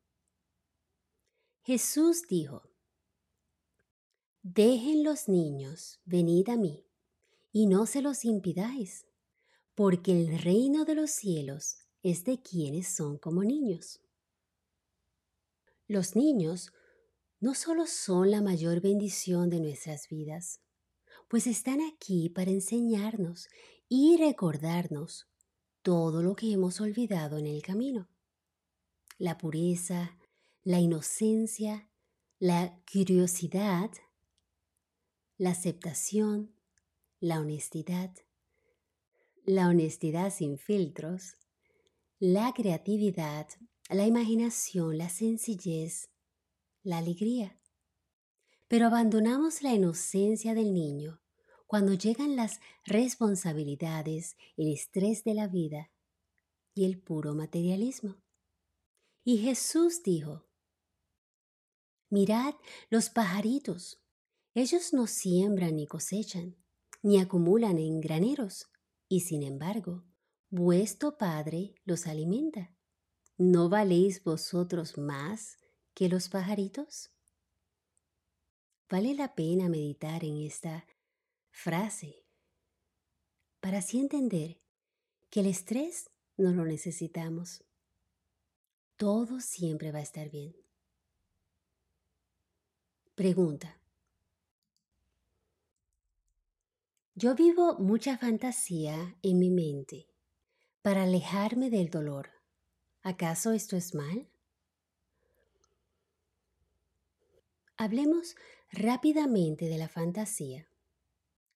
Jesús 1.63 2.23
dijo, 2.29 2.71
Dejen 4.43 5.03
los 5.03 5.29
niños, 5.29 6.01
venid 6.05 6.49
a 6.49 6.57
mí, 6.57 6.87
y 7.51 7.67
no 7.67 7.87
se 7.87 8.03
los 8.03 8.25
impidáis, 8.25 9.07
porque 9.75 10.13
el 10.13 10.39
reino 10.39 10.85
de 10.85 10.95
los 10.95 11.11
cielos 11.11 11.79
es 12.03 12.25
de 12.25 12.41
quienes 12.41 12.89
son 12.89 13.19
como 13.19 13.43
niños. 13.43 14.01
Los 15.89 16.15
niños 16.15 16.73
no 17.41 17.55
solo 17.55 17.87
son 17.87 18.31
la 18.31 18.43
mayor 18.43 18.81
bendición 18.83 19.49
de 19.49 19.61
nuestras 19.61 20.09
vidas, 20.09 20.61
pues 21.27 21.47
están 21.47 21.81
aquí 21.81 22.29
para 22.29 22.51
enseñarnos 22.51 23.49
y 23.89 24.19
recordarnos 24.19 25.27
todo 25.83 26.23
lo 26.23 26.37
que 26.37 26.53
hemos 26.53 26.81
olvidado 26.81 27.39
en 27.39 27.47
el 27.47 27.63
camino. 27.63 28.11
La 29.17 29.39
pureza, 29.39 30.19
la 30.63 30.81
inocencia, 30.81 31.89
la 32.39 32.79
curiosidad, 32.91 33.91
la 35.39 35.51
aceptación, 35.51 36.55
la 37.21 37.41
honestidad, 37.41 38.15
la 39.45 39.69
honestidad 39.69 40.31
sin 40.33 40.59
filtros, 40.59 41.37
la 42.19 42.53
creatividad, 42.53 43.49
la 43.89 44.07
imaginación, 44.07 44.99
la 44.99 45.09
sencillez, 45.09 46.10
la 46.83 46.99
alegría. 46.99 47.59
Pero 48.69 48.87
abandonamos 48.87 49.63
la 49.63 49.73
inocencia 49.75 50.55
del 50.55 50.73
niño 50.73 51.21
cuando 51.67 51.95
llegan 51.95 52.35
las 52.35 52.59
responsabilidades, 52.85 54.37
el 54.57 54.73
estrés 54.73 55.23
de 55.23 55.35
la 55.35 55.47
vida 55.47 55.93
y 56.75 56.85
el 56.85 57.01
puro 57.01 57.35
materialismo. 57.35 58.17
Y 59.23 59.39
Jesús 59.39 60.03
dijo, 60.03 60.49
Mirad 62.09 62.55
los 62.89 63.09
pajaritos, 63.09 64.03
ellos 64.53 64.93
no 64.93 65.07
siembran 65.07 65.77
ni 65.77 65.87
cosechan, 65.87 66.57
ni 67.03 67.21
acumulan 67.21 67.79
en 67.79 68.01
graneros, 68.01 68.67
y 69.09 69.21
sin 69.21 69.45
embargo, 69.45 70.03
vuestro 70.51 71.17
Padre 71.19 71.77
los 71.85 72.09
alimenta. 72.09 72.75
¿No 73.39 73.69
valéis 73.69 74.25
vosotros 74.25 74.99
más 74.99 75.60
que 75.95 76.09
los 76.09 76.29
pajaritos? 76.29 77.11
Vale 78.89 79.15
la 79.15 79.35
pena 79.35 79.69
meditar 79.69 80.25
en 80.25 80.39
esta 80.39 80.87
frase 81.51 82.25
para 83.61 83.79
así 83.79 84.01
entender 84.01 84.61
que 85.31 85.41
el 85.41 85.47
estrés 85.47 86.11
no 86.37 86.53
lo 86.53 86.65
necesitamos. 86.65 87.63
Todo 88.97 89.41
siempre 89.41 89.93
va 89.93 89.99
a 89.99 90.03
estar 90.03 90.31
bien. 90.31 90.57
Pregunta. 93.15 93.81
Yo 97.15 97.35
vivo 97.35 97.77
mucha 97.79 98.17
fantasía 98.17 99.19
en 99.23 99.39
mi 99.39 99.51
mente 99.51 100.09
para 100.81 101.03
alejarme 101.03 101.69
del 101.69 101.91
dolor. 101.91 102.31
¿Acaso 103.03 103.53
esto 103.53 103.77
es 103.77 103.95
mal? 103.95 104.31
Hablemos 107.83 108.37
rápidamente 108.71 109.65
de 109.65 109.79
la 109.79 109.89
fantasía. 109.89 110.69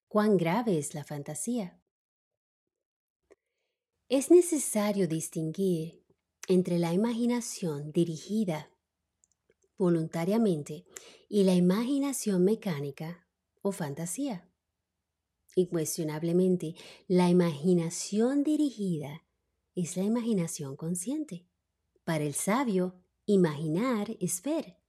¿Cuán 0.08 0.38
grave 0.38 0.78
es 0.78 0.94
la 0.94 1.04
fantasía? 1.04 1.78
Es 4.08 4.30
necesario 4.30 5.06
distinguir 5.06 6.02
entre 6.48 6.78
la 6.78 6.94
imaginación 6.94 7.92
dirigida 7.92 8.70
voluntariamente 9.76 10.86
y 11.28 11.44
la 11.44 11.54
imaginación 11.54 12.42
mecánica 12.42 13.28
o 13.60 13.70
fantasía. 13.70 14.50
Incuestionablemente, 15.56 16.74
la 17.06 17.28
imaginación 17.28 18.44
dirigida 18.44 19.26
es 19.74 19.98
la 19.98 20.04
imaginación 20.04 20.74
consciente. 20.74 21.46
Para 22.02 22.24
el 22.24 22.32
sabio, 22.32 23.04
imaginar 23.26 24.16
es 24.20 24.40
ver. 24.40 24.83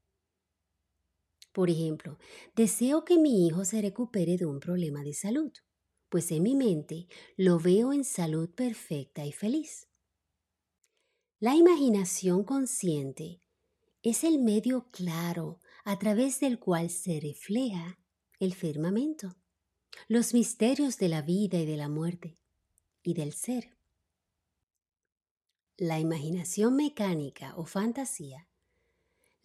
Por 1.56 1.70
ejemplo, 1.70 2.20
deseo 2.54 3.06
que 3.06 3.18
mi 3.18 3.48
hijo 3.48 3.64
se 3.64 3.82
recupere 3.82 4.36
de 4.36 4.46
un 4.46 4.60
problema 4.60 5.04
de 5.04 5.14
salud, 5.14 5.54
pues 6.10 6.30
en 6.32 6.44
mi 6.44 6.54
mente 6.54 7.08
lo 7.38 7.60
veo 7.60 7.94
en 7.94 8.04
salud 8.04 8.50
perfecta 8.50 9.26
y 9.26 9.32
feliz. 9.32 9.88
La 11.40 11.56
imaginación 11.56 12.44
consciente 12.44 13.42
es 14.04 14.26
el 14.26 14.40
medio 14.40 14.90
claro 14.92 15.62
a 15.86 15.98
través 15.98 16.42
del 16.42 16.60
cual 16.60 16.90
se 16.90 17.22
refleja 17.22 18.00
el 18.42 18.54
firmamento, 18.54 19.38
los 20.10 20.34
misterios 20.34 20.98
de 20.98 21.08
la 21.08 21.22
vida 21.22 21.58
y 21.58 21.66
de 21.66 21.78
la 21.78 21.88
muerte 21.88 22.38
y 23.02 23.14
del 23.14 23.32
ser. 23.32 23.78
La 25.78 26.02
imaginación 26.02 26.76
mecánica 26.76 27.56
o 27.56 27.66
fantasía 27.66 28.50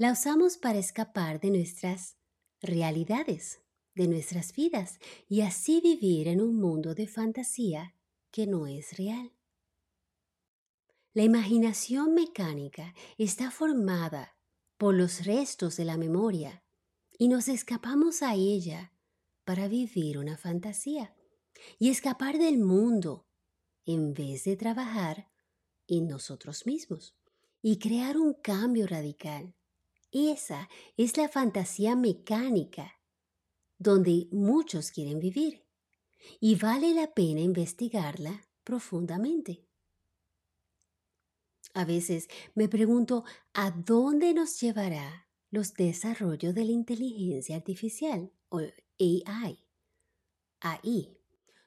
la 0.01 0.13
usamos 0.13 0.57
para 0.57 0.79
escapar 0.79 1.41
de 1.41 1.51
nuestras 1.51 2.17
realidades, 2.63 3.61
de 3.95 4.09
nuestras 4.09 4.55
vidas 4.55 4.99
y 5.29 5.43
así 5.43 5.83
vivir 5.83 6.27
en 6.29 6.41
un 6.41 6.57
mundo 6.57 6.95
de 6.95 7.07
fantasía 7.07 7.95
que 8.31 8.47
no 8.47 8.67
es 8.67 8.97
real. 8.97 9.37
La 11.13 11.23
imaginación 11.23 12.15
mecánica 12.15 12.95
está 13.19 13.51
formada 13.51 14.39
por 14.79 14.95
los 14.95 15.27
restos 15.27 15.77
de 15.77 15.85
la 15.85 15.99
memoria 15.99 16.65
y 17.19 17.29
nos 17.29 17.49
escapamos 17.49 18.23
a 18.23 18.35
ella 18.35 18.95
para 19.45 19.69
vivir 19.69 20.17
una 20.17 20.39
fantasía 20.39 21.15
y 21.79 21.91
escapar 21.91 22.39
del 22.39 22.57
mundo 22.57 23.29
en 23.85 24.15
vez 24.15 24.45
de 24.45 24.57
trabajar 24.57 25.31
en 25.89 26.09
nosotros 26.09 26.65
mismos 26.65 27.15
y 27.61 27.79
crear 27.79 28.17
un 28.17 28.33
cambio 28.33 28.87
radical. 28.87 29.55
Esa 30.13 30.69
es 30.97 31.17
la 31.17 31.29
fantasía 31.29 31.95
mecánica 31.95 33.01
donde 33.79 34.29
muchos 34.31 34.91
quieren 34.91 35.21
vivir 35.21 35.65
y 36.41 36.57
vale 36.57 36.93
la 36.95 37.15
pena 37.15 37.41
investigarla 37.41 38.47
profundamente. 38.65 39.67
A 41.73 41.85
veces 41.85 42.29
me 42.55 42.69
pregunto 42.69 43.25
a 43.55 43.71
dónde 43.71 44.35
nos 44.35 44.61
llevará 44.61 45.29
los 45.51 45.73
desarrollos 45.75 46.55
de 46.55 46.65
la 46.65 46.73
inteligencia 46.73 47.57
artificial 47.57 48.33
o 48.49 48.59
AI, 48.59 49.65
AI, 50.61 51.17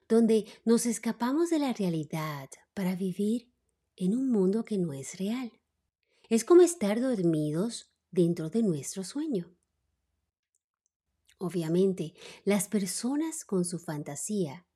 donde 0.08 0.46
nos 0.66 0.86
escapamos 0.86 1.50
de 1.50 1.60
la 1.60 1.74
realidad 1.74 2.50
para 2.74 2.96
vivir 2.96 3.52
en 3.96 4.16
un 4.16 4.30
mundo 4.30 4.66
que 4.66 4.78
no 4.78 4.94
es 4.94 5.18
real. 5.18 5.52
Es 6.30 6.46
como 6.46 6.62
estar 6.62 7.00
dormidos 7.00 7.93
dentro 8.14 8.50
de 8.50 8.62
nuestro 8.62 9.04
sueño. 9.04 9.52
Obviamente, 11.40 12.14
las 12.46 12.68
personas 12.68 13.44
con 13.44 13.66
su 13.66 13.80
fantasía, 13.80 14.68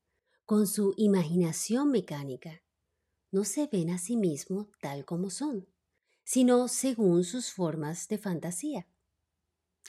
con 0.43 0.65
su 0.65 0.93
imaginación 0.97 1.91
mecánica, 1.91 2.63
no 3.31 3.43
se 3.43 3.67
ven 3.67 3.91
a 3.91 3.99
sí 3.99 4.17
mismos 4.17 4.67
tal 4.81 5.05
como 5.05 5.29
son, 5.29 5.67
sino 6.23 6.67
según 6.67 7.23
sus 7.23 7.51
formas 7.51 8.07
de 8.07 8.17
fantasía. 8.17 8.87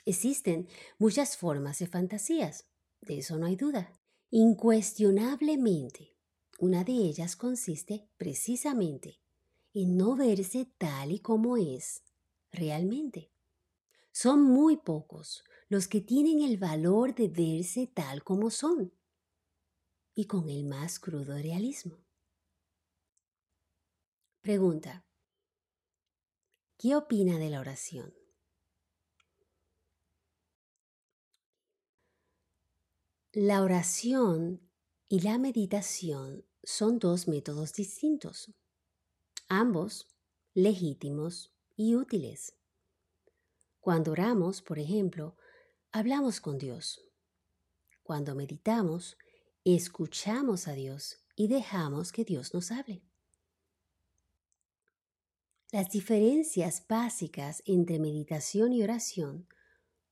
Existen 0.05 0.69
muchas 0.99 1.35
formas 1.35 1.79
de 1.79 1.87
fantasías, 1.87 2.67
de 3.01 3.17
eso 3.17 3.37
no 3.37 3.47
hay 3.47 3.55
duda. 3.55 3.99
Incuestionablemente, 4.29 6.15
una 6.59 6.83
de 6.83 6.93
ellas 6.93 7.35
consiste 7.35 8.07
precisamente 8.17 9.19
en 9.73 9.97
no 9.97 10.15
verse 10.15 10.71
tal 10.77 11.11
y 11.11 11.19
como 11.19 11.57
es 11.57 12.03
realmente. 12.51 13.31
Son 14.21 14.43
muy 14.43 14.75
pocos 14.75 15.45
los 15.69 15.87
que 15.87 16.01
tienen 16.01 16.41
el 16.41 16.57
valor 16.57 17.15
de 17.15 17.29
verse 17.29 17.87
tal 17.87 18.21
como 18.21 18.49
son 18.49 18.91
y 20.13 20.25
con 20.25 20.49
el 20.49 20.65
más 20.65 20.99
crudo 20.99 21.37
realismo. 21.37 22.03
Pregunta. 24.41 25.05
¿Qué 26.77 26.97
opina 26.97 27.37
de 27.37 27.49
la 27.49 27.61
oración? 27.61 28.13
La 33.31 33.63
oración 33.63 34.69
y 35.07 35.21
la 35.21 35.37
meditación 35.37 36.45
son 36.61 36.99
dos 36.99 37.29
métodos 37.29 37.71
distintos, 37.71 38.53
ambos 39.47 40.09
legítimos 40.53 41.53
y 41.77 41.95
útiles. 41.95 42.58
Cuando 43.89 44.11
oramos, 44.11 44.61
por 44.61 44.77
ejemplo, 44.77 45.35
hablamos 45.91 46.41
con 46.41 46.59
Dios. 46.59 47.01
Cuando 48.03 48.35
meditamos, 48.35 49.17
escuchamos 49.65 50.67
a 50.67 50.73
Dios 50.73 51.23
y 51.35 51.47
dejamos 51.47 52.11
que 52.11 52.23
Dios 52.23 52.53
nos 52.53 52.71
hable. 52.71 53.01
Las 55.71 55.89
diferencias 55.89 56.85
básicas 56.87 57.63
entre 57.65 57.97
meditación 57.97 58.73
y 58.73 58.83
oración 58.83 59.47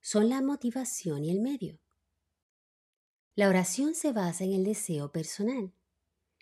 son 0.02 0.28
la 0.28 0.42
motivación 0.42 1.24
y 1.24 1.30
el 1.30 1.42
medio. 1.42 1.78
La 3.36 3.48
oración 3.48 3.94
se 3.94 4.12
basa 4.12 4.44
en 4.44 4.54
el 4.54 4.64
deseo 4.64 5.12
personal 5.12 5.72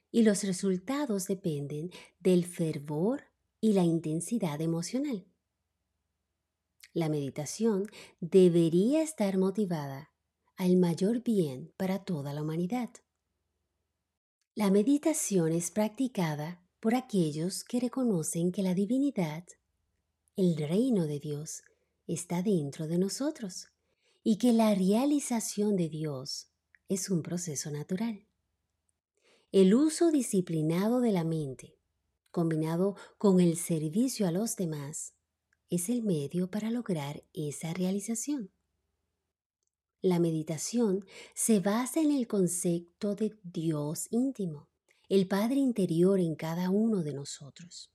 y 0.10 0.24
los 0.24 0.46
resultados 0.46 1.28
dependen 1.28 1.92
del 2.18 2.46
fervor 2.46 3.24
y 3.60 3.74
la 3.74 3.84
intensidad 3.84 4.62
emocional. 4.62 5.26
La 6.96 7.10
meditación 7.10 7.88
debería 8.22 9.04
estar 9.04 9.38
motivada 9.38 10.14
al 10.56 10.78
mayor 10.78 11.22
bien 11.24 11.74
para 11.76 12.06
toda 12.06 12.32
la 12.32 12.42
humanidad. 12.42 12.90
La 14.56 14.72
meditación 14.72 15.52
es 15.52 15.72
practicada 15.72 16.66
por 16.80 16.96
aquellos 16.96 17.66
que 17.66 17.82
reconocen 17.82 18.54
que 18.54 18.64
la 18.64 18.74
divinidad, 18.74 19.44
el 20.38 20.56
reino 20.56 21.06
de 21.06 21.20
Dios, 21.20 21.64
está 22.08 22.42
dentro 22.42 22.88
de 22.88 22.98
nosotros 22.98 23.68
y 24.24 24.38
que 24.38 24.54
la 24.54 24.74
realización 24.74 25.76
de 25.76 25.90
Dios 25.90 26.48
es 26.88 27.10
un 27.10 27.24
proceso 27.24 27.72
natural. 27.72 28.26
El 29.52 29.76
uso 29.76 30.12
disciplinado 30.12 31.02
de 31.02 31.12
la 31.12 31.26
mente, 31.26 31.78
combinado 32.32 32.96
con 33.18 33.42
el 33.42 33.58
servicio 33.58 34.26
a 34.26 34.32
los 34.32 34.56
demás, 34.56 35.15
es 35.70 35.90
el 35.90 36.04
medio 36.04 36.50
para 36.50 36.72
lograr 36.72 37.24
esa 37.34 37.74
realización. 37.74 38.52
La 40.02 40.20
meditación 40.20 41.06
se 41.34 41.60
basa 41.60 42.00
en 42.00 42.12
el 42.12 42.28
concepto 42.28 43.16
de 43.16 43.38
Dios 43.44 44.08
íntimo 44.12 44.70
el 45.08 45.28
Padre 45.28 45.58
interior 45.58 46.20
en 46.20 46.36
cada 46.36 46.72
uno 46.72 47.04
de 47.04 47.14
nosotros. 47.14 47.92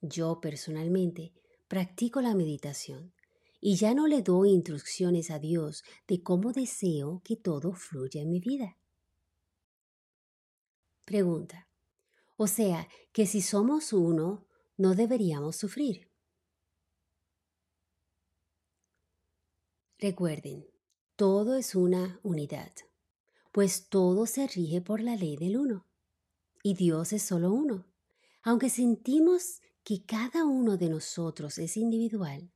Yo 0.00 0.40
personalmente 0.40 1.32
practico 1.66 2.20
la 2.20 2.34
meditación 2.34 3.12
y 3.60 3.76
ya 3.76 3.94
no 3.94 4.06
le 4.06 4.22
doy 4.22 4.50
instrucciones 4.50 5.30
a 5.30 5.38
Dios 5.38 5.82
de 6.06 6.22
cómo 6.22 6.52
deseo 6.52 7.22
que 7.24 7.36
todo 7.36 7.72
fluya 7.72 8.22
en 8.22 8.30
mi 8.30 8.38
vida. 8.38 8.78
Pregunta. 11.04 11.68
O 12.36 12.46
sea, 12.46 12.88
que 13.12 13.26
si 13.26 13.42
somos 13.42 13.92
uno, 13.92 14.46
no 14.76 14.94
deberíamos 14.94 15.56
sufrir. 15.56 16.08
Recuerden, 19.98 20.66
todo 21.16 21.56
es 21.56 21.74
una 21.74 22.18
unidad, 22.22 22.72
pues 23.52 23.88
todo 23.88 24.26
se 24.26 24.46
rige 24.48 24.80
por 24.80 25.00
la 25.00 25.16
ley 25.16 25.36
del 25.36 25.56
uno 25.56 25.86
y 26.62 26.74
Dios 26.74 27.12
es 27.12 27.22
solo 27.22 27.52
uno. 27.52 27.86
Aunque 28.42 28.70
sentimos 28.70 29.60
que 29.84 30.04
cada 30.04 30.44
uno 30.44 30.76
de 30.76 30.88
nosotros 30.88 31.58
es 31.58 31.76
individual, 31.76 32.50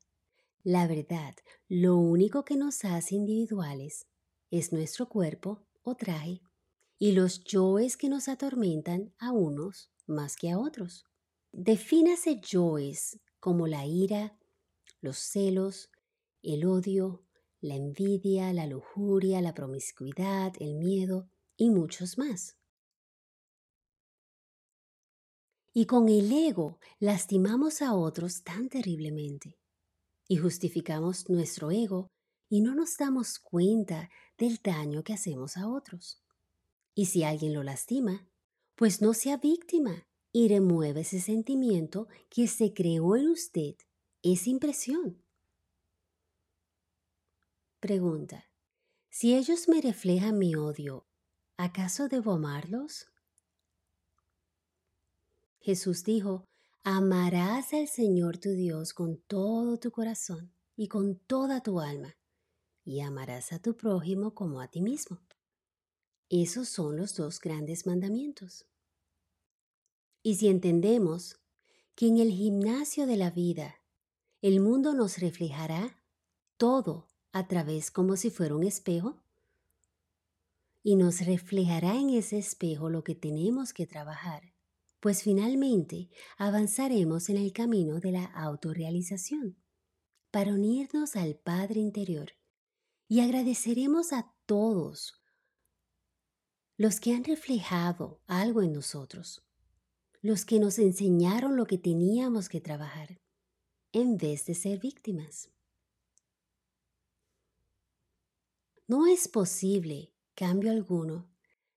la 0.64 0.86
verdad, 0.86 1.34
lo 1.68 1.96
único 1.96 2.44
que 2.44 2.56
nos 2.56 2.84
hace 2.84 3.14
individuales 3.14 4.06
es 4.50 4.72
nuestro 4.72 5.08
cuerpo 5.08 5.64
o 5.82 5.94
traje 5.94 6.42
y 6.98 7.12
los 7.12 7.44
yoes 7.44 7.96
que 7.96 8.08
nos 8.08 8.28
atormentan 8.28 9.14
a 9.18 9.30
unos 9.30 9.90
más 10.06 10.36
que 10.36 10.50
a 10.50 10.58
otros. 10.58 11.04
Defínase 11.52 12.40
yoes 12.40 13.20
como 13.38 13.66
la 13.68 13.86
ira, 13.86 14.36
los 15.00 15.18
celos, 15.18 15.90
el 16.42 16.64
odio, 16.66 17.24
la 17.60 17.74
envidia, 17.74 18.52
la 18.52 18.66
lujuria, 18.66 19.40
la 19.40 19.54
promiscuidad, 19.54 20.52
el 20.60 20.74
miedo 20.74 21.28
y 21.56 21.70
muchos 21.70 22.18
más. 22.18 22.56
Y 25.72 25.86
con 25.86 26.08
el 26.08 26.32
ego 26.32 26.78
lastimamos 26.98 27.82
a 27.82 27.94
otros 27.94 28.42
tan 28.42 28.68
terriblemente. 28.68 29.58
Y 30.26 30.36
justificamos 30.36 31.28
nuestro 31.28 31.70
ego 31.70 32.08
y 32.48 32.60
no 32.60 32.74
nos 32.74 32.96
damos 32.96 33.38
cuenta 33.38 34.10
del 34.36 34.58
daño 34.62 35.02
que 35.04 35.12
hacemos 35.12 35.56
a 35.56 35.68
otros. 35.68 36.22
Y 36.94 37.06
si 37.06 37.22
alguien 37.22 37.54
lo 37.54 37.62
lastima, 37.62 38.28
pues 38.74 39.00
no 39.00 39.14
sea 39.14 39.36
víctima 39.36 40.06
y 40.32 40.48
remueve 40.48 41.02
ese 41.02 41.20
sentimiento 41.20 42.08
que 42.28 42.48
se 42.48 42.72
creó 42.72 43.16
en 43.16 43.28
usted, 43.28 43.76
esa 44.22 44.50
impresión. 44.50 45.22
Pregunta. 47.80 48.44
Si 49.08 49.36
ellos 49.36 49.68
me 49.68 49.80
reflejan 49.80 50.36
mi 50.36 50.56
odio, 50.56 51.06
¿acaso 51.56 52.08
debo 52.08 52.32
amarlos? 52.32 53.06
Jesús 55.60 56.02
dijo, 56.02 56.44
amarás 56.82 57.72
al 57.72 57.86
Señor 57.86 58.38
tu 58.38 58.50
Dios 58.50 58.92
con 58.92 59.18
todo 59.28 59.78
tu 59.78 59.92
corazón 59.92 60.52
y 60.74 60.88
con 60.88 61.20
toda 61.20 61.62
tu 61.62 61.78
alma, 61.78 62.16
y 62.84 63.00
amarás 63.00 63.52
a 63.52 63.60
tu 63.60 63.76
prójimo 63.76 64.34
como 64.34 64.60
a 64.60 64.68
ti 64.68 64.82
mismo. 64.82 65.20
Esos 66.28 66.68
son 66.68 66.96
los 66.96 67.14
dos 67.14 67.38
grandes 67.38 67.86
mandamientos. 67.86 68.66
Y 70.24 70.34
si 70.34 70.48
entendemos 70.48 71.38
que 71.94 72.08
en 72.08 72.18
el 72.18 72.32
gimnasio 72.32 73.06
de 73.06 73.16
la 73.16 73.30
vida 73.30 73.76
el 74.42 74.58
mundo 74.60 74.94
nos 74.94 75.18
reflejará 75.18 76.02
todo 76.56 77.07
a 77.32 77.46
través 77.46 77.90
como 77.90 78.16
si 78.16 78.30
fuera 78.30 78.54
un 78.54 78.64
espejo, 78.64 79.22
y 80.82 80.96
nos 80.96 81.20
reflejará 81.26 81.96
en 81.96 82.10
ese 82.10 82.38
espejo 82.38 82.88
lo 82.88 83.04
que 83.04 83.14
tenemos 83.14 83.72
que 83.72 83.86
trabajar, 83.86 84.54
pues 85.00 85.22
finalmente 85.22 86.08
avanzaremos 86.36 87.28
en 87.28 87.36
el 87.36 87.52
camino 87.52 88.00
de 88.00 88.12
la 88.12 88.24
autorrealización 88.24 89.56
para 90.30 90.52
unirnos 90.52 91.16
al 91.16 91.36
Padre 91.36 91.80
interior. 91.80 92.32
Y 93.08 93.20
agradeceremos 93.20 94.12
a 94.12 94.34
todos 94.44 95.14
los 96.76 97.00
que 97.00 97.12
han 97.12 97.24
reflejado 97.24 98.20
algo 98.26 98.62
en 98.62 98.72
nosotros, 98.72 99.42
los 100.20 100.44
que 100.44 100.60
nos 100.60 100.78
enseñaron 100.78 101.56
lo 101.56 101.66
que 101.66 101.78
teníamos 101.78 102.48
que 102.48 102.60
trabajar, 102.60 103.20
en 103.92 104.18
vez 104.18 104.44
de 104.46 104.54
ser 104.54 104.78
víctimas. 104.78 105.50
No 108.90 109.06
es 109.06 109.28
posible 109.28 110.14
cambio 110.34 110.70
alguno 110.72 111.30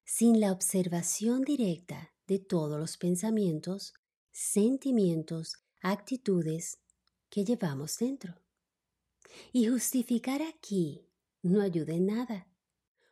sin 0.05 0.39
la 0.39 0.53
observación 0.53 1.41
directa 1.41 2.13
de 2.25 2.39
todos 2.39 2.79
los 2.79 2.95
pensamientos, 2.95 3.93
sentimientos, 4.31 5.57
actitudes 5.81 6.79
que 7.29 7.43
llevamos 7.43 7.97
dentro. 7.97 8.41
Y 9.51 9.67
justificar 9.67 10.41
aquí 10.41 11.05
no 11.41 11.59
ayuda 11.59 11.95
en 11.95 12.05
nada. 12.05 12.47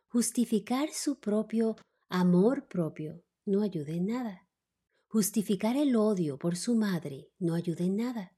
Justificar 0.08 0.88
su 0.94 1.20
propio 1.20 1.76
amor 2.08 2.68
propio 2.68 3.22
no 3.44 3.60
ayuda 3.60 3.92
en 3.92 4.06
nada. 4.06 4.48
Justificar 5.08 5.76
el 5.76 5.94
odio 5.94 6.38
por 6.38 6.56
su 6.56 6.74
madre 6.74 7.34
no 7.38 7.54
ayuda 7.54 7.84
en 7.84 7.98
nada. 7.98 8.34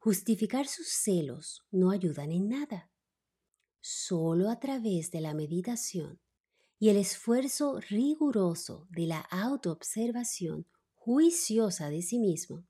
Justificar 0.00 0.66
sus 0.66 0.88
celos 0.88 1.62
no 1.70 1.92
ayudan 1.92 2.32
en 2.32 2.48
nada. 2.48 2.90
Solo 3.86 4.48
a 4.48 4.58
través 4.58 5.10
de 5.10 5.20
la 5.20 5.34
meditación 5.34 6.18
y 6.78 6.88
el 6.88 6.96
esfuerzo 6.96 7.80
riguroso 7.80 8.86
de 8.88 9.06
la 9.06 9.20
autoobservación 9.20 10.66
juiciosa 10.94 11.90
de 11.90 12.00
sí 12.00 12.18
mismo, 12.18 12.66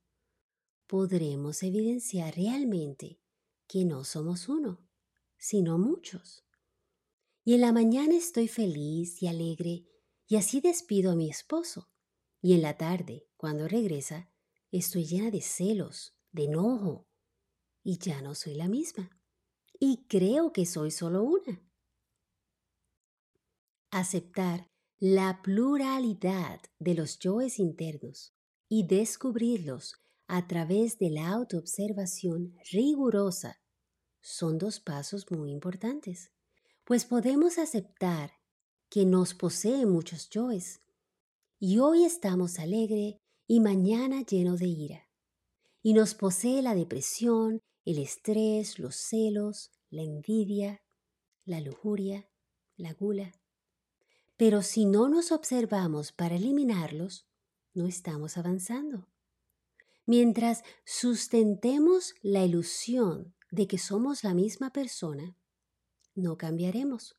podremos 0.88 1.62
evidenciar 1.62 2.34
realmente 2.34 3.20
que 3.68 3.84
no 3.84 4.02
somos 4.02 4.48
uno, 4.48 4.88
sino 5.38 5.78
muchos. 5.78 6.44
Y 7.44 7.54
en 7.54 7.60
la 7.60 7.70
mañana 7.70 8.16
estoy 8.16 8.48
feliz 8.48 9.22
y 9.22 9.28
alegre 9.28 9.86
y 10.26 10.34
así 10.34 10.60
despido 10.60 11.12
a 11.12 11.14
mi 11.14 11.30
esposo. 11.30 11.92
Y 12.42 12.54
en 12.54 12.62
la 12.62 12.76
tarde, 12.76 13.28
cuando 13.36 13.68
regresa, 13.68 14.32
estoy 14.72 15.04
llena 15.04 15.30
de 15.30 15.42
celos, 15.42 16.16
de 16.32 16.46
enojo, 16.46 17.06
y 17.84 17.98
ya 17.98 18.20
no 18.20 18.34
soy 18.34 18.54
la 18.54 18.66
misma 18.66 19.16
y 19.86 20.06
creo 20.08 20.50
que 20.50 20.64
soy 20.64 20.90
solo 20.90 21.22
una. 21.22 21.62
Aceptar 23.90 24.70
la 24.98 25.42
pluralidad 25.42 26.58
de 26.78 26.94
los 26.94 27.18
yoes 27.18 27.58
internos 27.58 28.34
y 28.66 28.86
descubrirlos 28.86 29.96
a 30.26 30.46
través 30.46 30.98
de 30.98 31.10
la 31.10 31.28
autoobservación 31.28 32.56
rigurosa 32.72 33.60
son 34.22 34.56
dos 34.56 34.80
pasos 34.80 35.30
muy 35.30 35.50
importantes, 35.52 36.32
pues 36.84 37.04
podemos 37.04 37.58
aceptar 37.58 38.32
que 38.88 39.04
nos 39.04 39.34
posee 39.34 39.84
muchos 39.84 40.30
yoes 40.30 40.80
y 41.60 41.78
hoy 41.78 42.04
estamos 42.04 42.58
alegre 42.58 43.20
y 43.46 43.60
mañana 43.60 44.22
lleno 44.22 44.56
de 44.56 44.66
ira, 44.66 45.10
y 45.82 45.92
nos 45.92 46.14
posee 46.14 46.62
la 46.62 46.74
depresión, 46.74 47.60
el 47.84 47.98
estrés, 47.98 48.78
los 48.78 48.96
celos, 48.96 49.70
la 49.94 50.02
envidia, 50.02 50.82
la 51.44 51.60
lujuria, 51.60 52.28
la 52.76 52.92
gula. 52.92 53.32
Pero 54.36 54.62
si 54.62 54.84
no 54.84 55.08
nos 55.08 55.30
observamos 55.30 56.10
para 56.12 56.34
eliminarlos, 56.34 57.26
no 57.74 57.86
estamos 57.86 58.36
avanzando. 58.36 59.08
Mientras 60.06 60.64
sustentemos 60.84 62.14
la 62.22 62.44
ilusión 62.44 63.34
de 63.50 63.66
que 63.68 63.78
somos 63.78 64.24
la 64.24 64.34
misma 64.34 64.72
persona, 64.72 65.36
no 66.14 66.36
cambiaremos. 66.36 67.16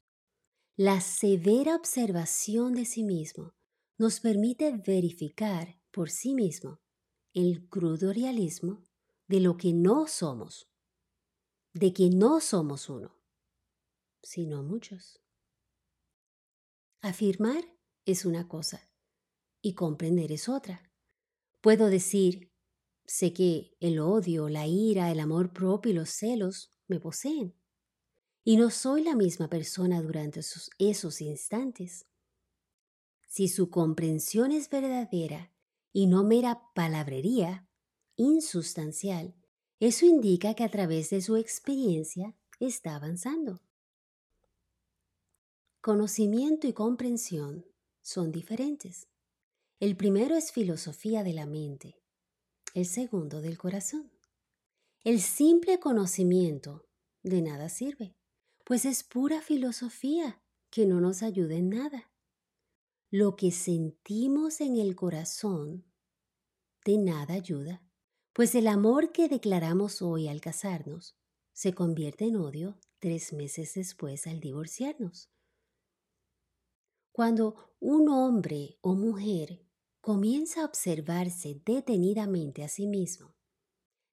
La 0.76 1.00
severa 1.00 1.76
observación 1.76 2.74
de 2.74 2.84
sí 2.84 3.04
mismo 3.04 3.54
nos 3.98 4.20
permite 4.20 4.72
verificar 4.86 5.80
por 5.92 6.10
sí 6.10 6.36
mismo 6.36 6.82
el 7.34 7.68
crudo 7.70 8.12
realismo 8.12 8.84
de 9.28 9.40
lo 9.40 9.56
que 9.56 9.72
no 9.72 10.08
somos, 10.08 10.70
de 11.76 11.92
que 11.92 12.10
no 12.10 12.40
somos 12.40 12.90
uno, 12.90 13.14
sino 14.24 14.64
muchos. 14.64 15.22
Afirmar 17.02 17.66
es 18.06 18.24
una 18.24 18.48
cosa 18.48 18.90
y 19.62 19.74
comprender 19.74 20.32
es 20.32 20.48
otra. 20.48 20.90
Puedo 21.60 21.88
decir, 21.88 22.50
sé 23.06 23.34
que 23.34 23.76
el 23.82 24.00
odio, 24.00 24.48
la 24.48 24.66
ira, 24.66 25.12
el 25.12 25.20
amor 25.20 25.52
propio 25.52 25.92
y 25.92 25.96
los 25.96 26.12
celos 26.12 26.74
me 26.88 27.02
poseen, 27.02 27.54
y 28.46 28.56
no 28.56 28.70
soy 28.70 29.04
la 29.04 29.16
misma 29.16 29.50
persona 29.50 30.02
durante 30.02 30.40
esos, 30.40 30.70
esos 30.80 31.20
instantes. 31.20 32.06
Si 33.28 33.50
su 33.50 33.70
comprensión 33.70 34.54
es 34.54 34.70
verdadera 34.70 35.52
y 35.92 36.08
no 36.08 36.24
mera 36.24 36.72
palabrería, 36.74 37.68
insustancial, 38.16 39.36
eso 39.80 40.06
indica 40.06 40.54
que 40.54 40.64
a 40.64 40.70
través 40.70 41.10
de 41.10 41.22
su 41.22 41.36
experiencia 41.36 42.34
está 42.60 42.96
avanzando. 42.96 43.62
Conocimiento 45.82 46.68
y 46.68 46.74
comprensión 46.74 47.66
son 48.02 48.32
diferentes. 48.32 49.08
El 49.80 49.98
primero 49.98 50.36
es 50.36 50.52
filosofía 50.52 51.24
de 51.24 51.34
la 51.34 51.46
mente, 51.46 52.00
el 52.74 52.86
segundo 52.86 53.42
del 53.42 53.58
corazón. 53.58 54.12
El 55.04 55.22
simple 55.22 55.80
conocimiento 55.80 56.88
de 57.22 57.42
nada 57.42 57.70
sirve, 57.70 58.16
pues 58.64 58.86
es 58.86 59.04
pura 59.04 59.42
filosofía 59.42 60.42
que 60.70 60.86
no 60.86 61.02
nos 61.02 61.22
ayuda 61.22 61.56
en 61.56 61.70
nada. 61.70 62.12
Lo 63.12 63.36
que 63.36 63.52
sentimos 63.52 64.62
en 64.62 64.78
el 64.78 64.96
corazón 64.96 65.86
de 66.86 66.98
nada 66.98 67.36
ayuda 67.36 67.84
pues 68.36 68.54
el 68.54 68.68
amor 68.68 69.14
que 69.14 69.30
declaramos 69.30 70.02
hoy 70.02 70.28
al 70.28 70.42
casarnos 70.42 71.16
se 71.54 71.74
convierte 71.74 72.26
en 72.26 72.36
odio 72.36 72.78
tres 73.00 73.32
meses 73.32 73.76
después 73.76 74.28
al 74.28 74.42
divorciarnos. 74.42 75.32
Cuando 77.14 77.56
un 77.80 78.10
hombre 78.10 78.78
o 78.82 78.94
mujer 78.94 79.66
comienza 80.02 80.64
a 80.64 80.66
observarse 80.66 81.62
detenidamente 81.66 82.66
a 82.66 82.68
sí 82.68 82.88
mismo, 82.88 83.34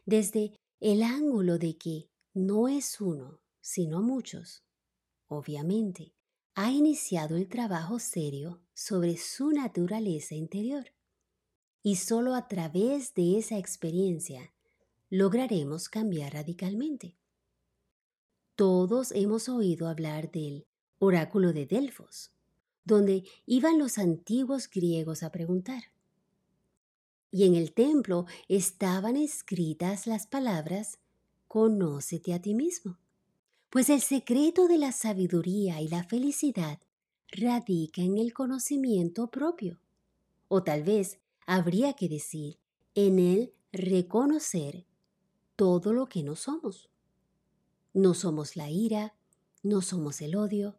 desde 0.07 0.55
el 0.79 1.03
ángulo 1.03 1.59
de 1.59 1.77
que 1.77 2.09
no 2.33 2.69
es 2.69 3.01
uno, 3.01 3.41
sino 3.61 4.03
muchos, 4.03 4.63
obviamente, 5.27 6.15
ha 6.55 6.71
iniciado 6.71 7.37
el 7.37 7.49
trabajo 7.49 7.99
serio 7.99 8.63
sobre 8.73 9.17
su 9.17 9.51
naturaleza 9.51 10.37
interior 10.37 10.93
y 11.83 11.97
solo 11.97 12.35
a 12.35 12.49
través 12.49 13.14
de 13.14 13.38
esa 13.38 13.59
experiencia 13.59 14.53
lograremos 15.11 15.88
cambiar 15.88 16.35
radicalmente. 16.35 17.16
Todos 18.55 19.12
hemos 19.12 19.49
oído 19.49 19.88
hablar 19.88 20.31
del 20.31 20.66
oráculo 20.99 21.53
de 21.53 21.66
Delfos, 21.66 22.31
donde 22.85 23.25
iban 23.47 23.79
los 23.79 23.99
antiguos 23.99 24.68
griegos 24.71 25.23
a 25.23 25.31
preguntar. 25.31 25.83
Y 27.31 27.45
en 27.47 27.55
el 27.55 27.73
templo 27.73 28.27
estaban 28.49 29.16
escritas 29.16 30.07
las 30.07 30.27
palabras 30.27 30.99
Conócete 31.49 32.33
a 32.33 32.40
ti 32.40 32.55
mismo, 32.55 32.99
pues 33.68 33.90
el 33.90 34.01
secreto 34.01 34.68
de 34.68 34.79
la 34.79 34.92
sabiduría 34.92 35.81
y 35.81 35.88
la 35.88 36.05
felicidad 36.05 36.79
radica 37.29 38.03
en 38.03 38.18
el 38.18 38.33
conocimiento 38.33 39.31
propio, 39.31 39.79
o 40.49 40.62
tal 40.62 40.83
vez 40.83 41.18
habría 41.46 41.94
que 41.94 42.09
decir 42.09 42.59
en 42.94 43.18
él 43.18 43.55
reconocer 43.72 44.87
todo 45.57 45.92
lo 45.92 46.07
que 46.07 46.22
no 46.22 46.37
somos. 46.37 46.90
No 47.94 48.14
somos 48.14 48.57
la 48.57 48.70
ira, 48.70 49.14
no 49.62 49.83
somos 49.83 50.20
el 50.20 50.37
odio, 50.37 50.76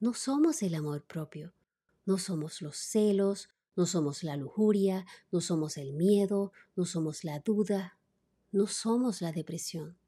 no 0.00 0.14
somos 0.14 0.62
el 0.62 0.74
amor 0.74 1.04
propio, 1.04 1.52
no 2.04 2.18
somos 2.18 2.62
los 2.62 2.76
celos, 2.76 3.48
no 3.74 3.86
somos 3.86 4.22
la 4.22 4.36
lujuria, 4.36 5.06
no 5.30 5.40
somos 5.40 5.76
el 5.76 5.92
miedo, 5.92 6.52
no 6.74 6.84
somos 6.84 7.24
la 7.24 7.40
duda, 7.40 7.98
no 8.52 8.66
somos 8.66 9.20
la 9.20 9.32
depresión. 9.32 9.98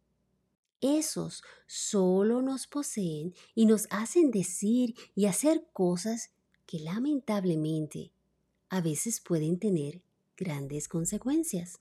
Esos 0.81 1.42
solo 1.66 2.40
nos 2.40 2.66
poseen 2.66 3.35
y 3.55 3.66
nos 3.66 3.88
hacen 3.90 4.31
decir 4.31 4.94
y 5.14 5.27
hacer 5.27 5.68
cosas 5.72 6.31
que 6.66 6.79
lamentablemente 6.79 8.12
a 8.71 8.81
veces 8.81 9.21
pueden 9.21 9.59
tener 9.59 10.03
grandes 10.37 10.89
consecuencias. 10.89 11.79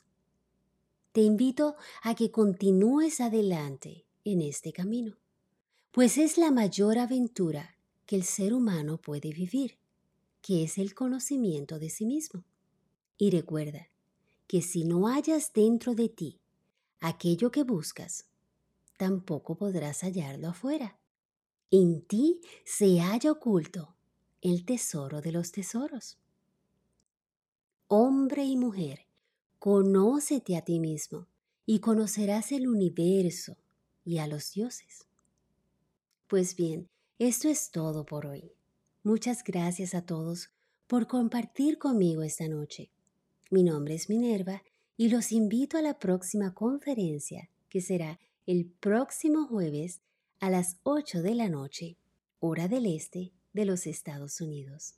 Te 1.12 1.22
invito 1.22 1.76
a 2.04 2.16
que 2.16 2.32
continúes 2.32 3.22
adelante 3.22 4.06
en 4.24 4.42
este 4.42 4.72
camino, 4.72 5.18
pues 5.92 6.18
es 6.18 6.38
la 6.38 6.52
mayor 6.52 6.98
aventura 6.98 7.76
que 8.06 8.16
el 8.16 8.24
ser 8.24 8.54
humano 8.54 9.00
puede 9.00 9.32
vivir, 9.32 9.78
que 10.42 10.64
es 10.64 10.78
el 10.78 10.94
conocimiento 10.94 11.80
de 11.80 11.90
sí 11.90 12.06
mismo. 12.06 12.46
Y 13.18 13.32
recuerda 13.32 13.88
que 14.48 14.62
si 14.62 14.86
no 14.86 15.08
hallas 15.08 15.52
dentro 15.54 15.94
de 15.96 16.10
ti 16.10 16.40
aquello 17.00 17.52
que 17.52 17.64
buscas, 17.64 18.26
tampoco 18.98 19.56
podrás 19.56 20.02
hallarlo 20.02 20.50
afuera. 20.50 21.00
En 21.70 22.02
ti 22.02 22.42
se 22.64 23.00
halla 23.00 23.32
oculto 23.32 23.96
el 24.42 24.66
tesoro 24.66 25.22
de 25.22 25.32
los 25.32 25.52
tesoros. 25.52 26.18
Hombre 27.90 28.44
y 28.44 28.58
mujer, 28.58 29.06
conócete 29.60 30.58
a 30.58 30.62
ti 30.62 30.78
mismo 30.78 31.26
y 31.66 31.80
conocerás 31.80 32.52
el 32.52 32.68
universo 32.68 33.56
y 34.04 34.18
a 34.18 34.28
los 34.28 34.52
dioses. 34.52 35.08
Pues 36.28 36.58
bien, 36.58 36.90
esto 37.18 37.48
es 37.48 37.72
todo 37.72 38.06
por 38.06 38.26
hoy. 38.26 38.52
Muchas 39.04 39.42
gracias 39.42 39.96
a 39.96 40.02
todos 40.02 40.50
por 40.86 41.08
compartir 41.08 41.78
conmigo 41.78 42.24
esta 42.24 42.50
noche. 42.50 42.92
Mi 43.52 43.64
nombre 43.64 43.96
es 43.96 44.10
Minerva 44.10 44.64
y 44.98 45.08
los 45.08 45.32
invito 45.32 45.78
a 45.78 45.82
la 45.82 45.98
próxima 45.98 46.54
conferencia 46.54 47.50
que 47.70 47.80
será 47.80 48.20
el 48.46 48.66
próximo 48.66 49.48
jueves 49.48 50.02
a 50.42 50.50
las 50.50 50.76
8 50.84 51.22
de 51.22 51.36
la 51.36 51.48
noche, 51.48 51.96
hora 52.42 52.68
del 52.68 52.86
este 52.86 53.32
de 53.54 53.64
los 53.64 53.88
Estados 53.88 54.42
Unidos. 54.42 54.96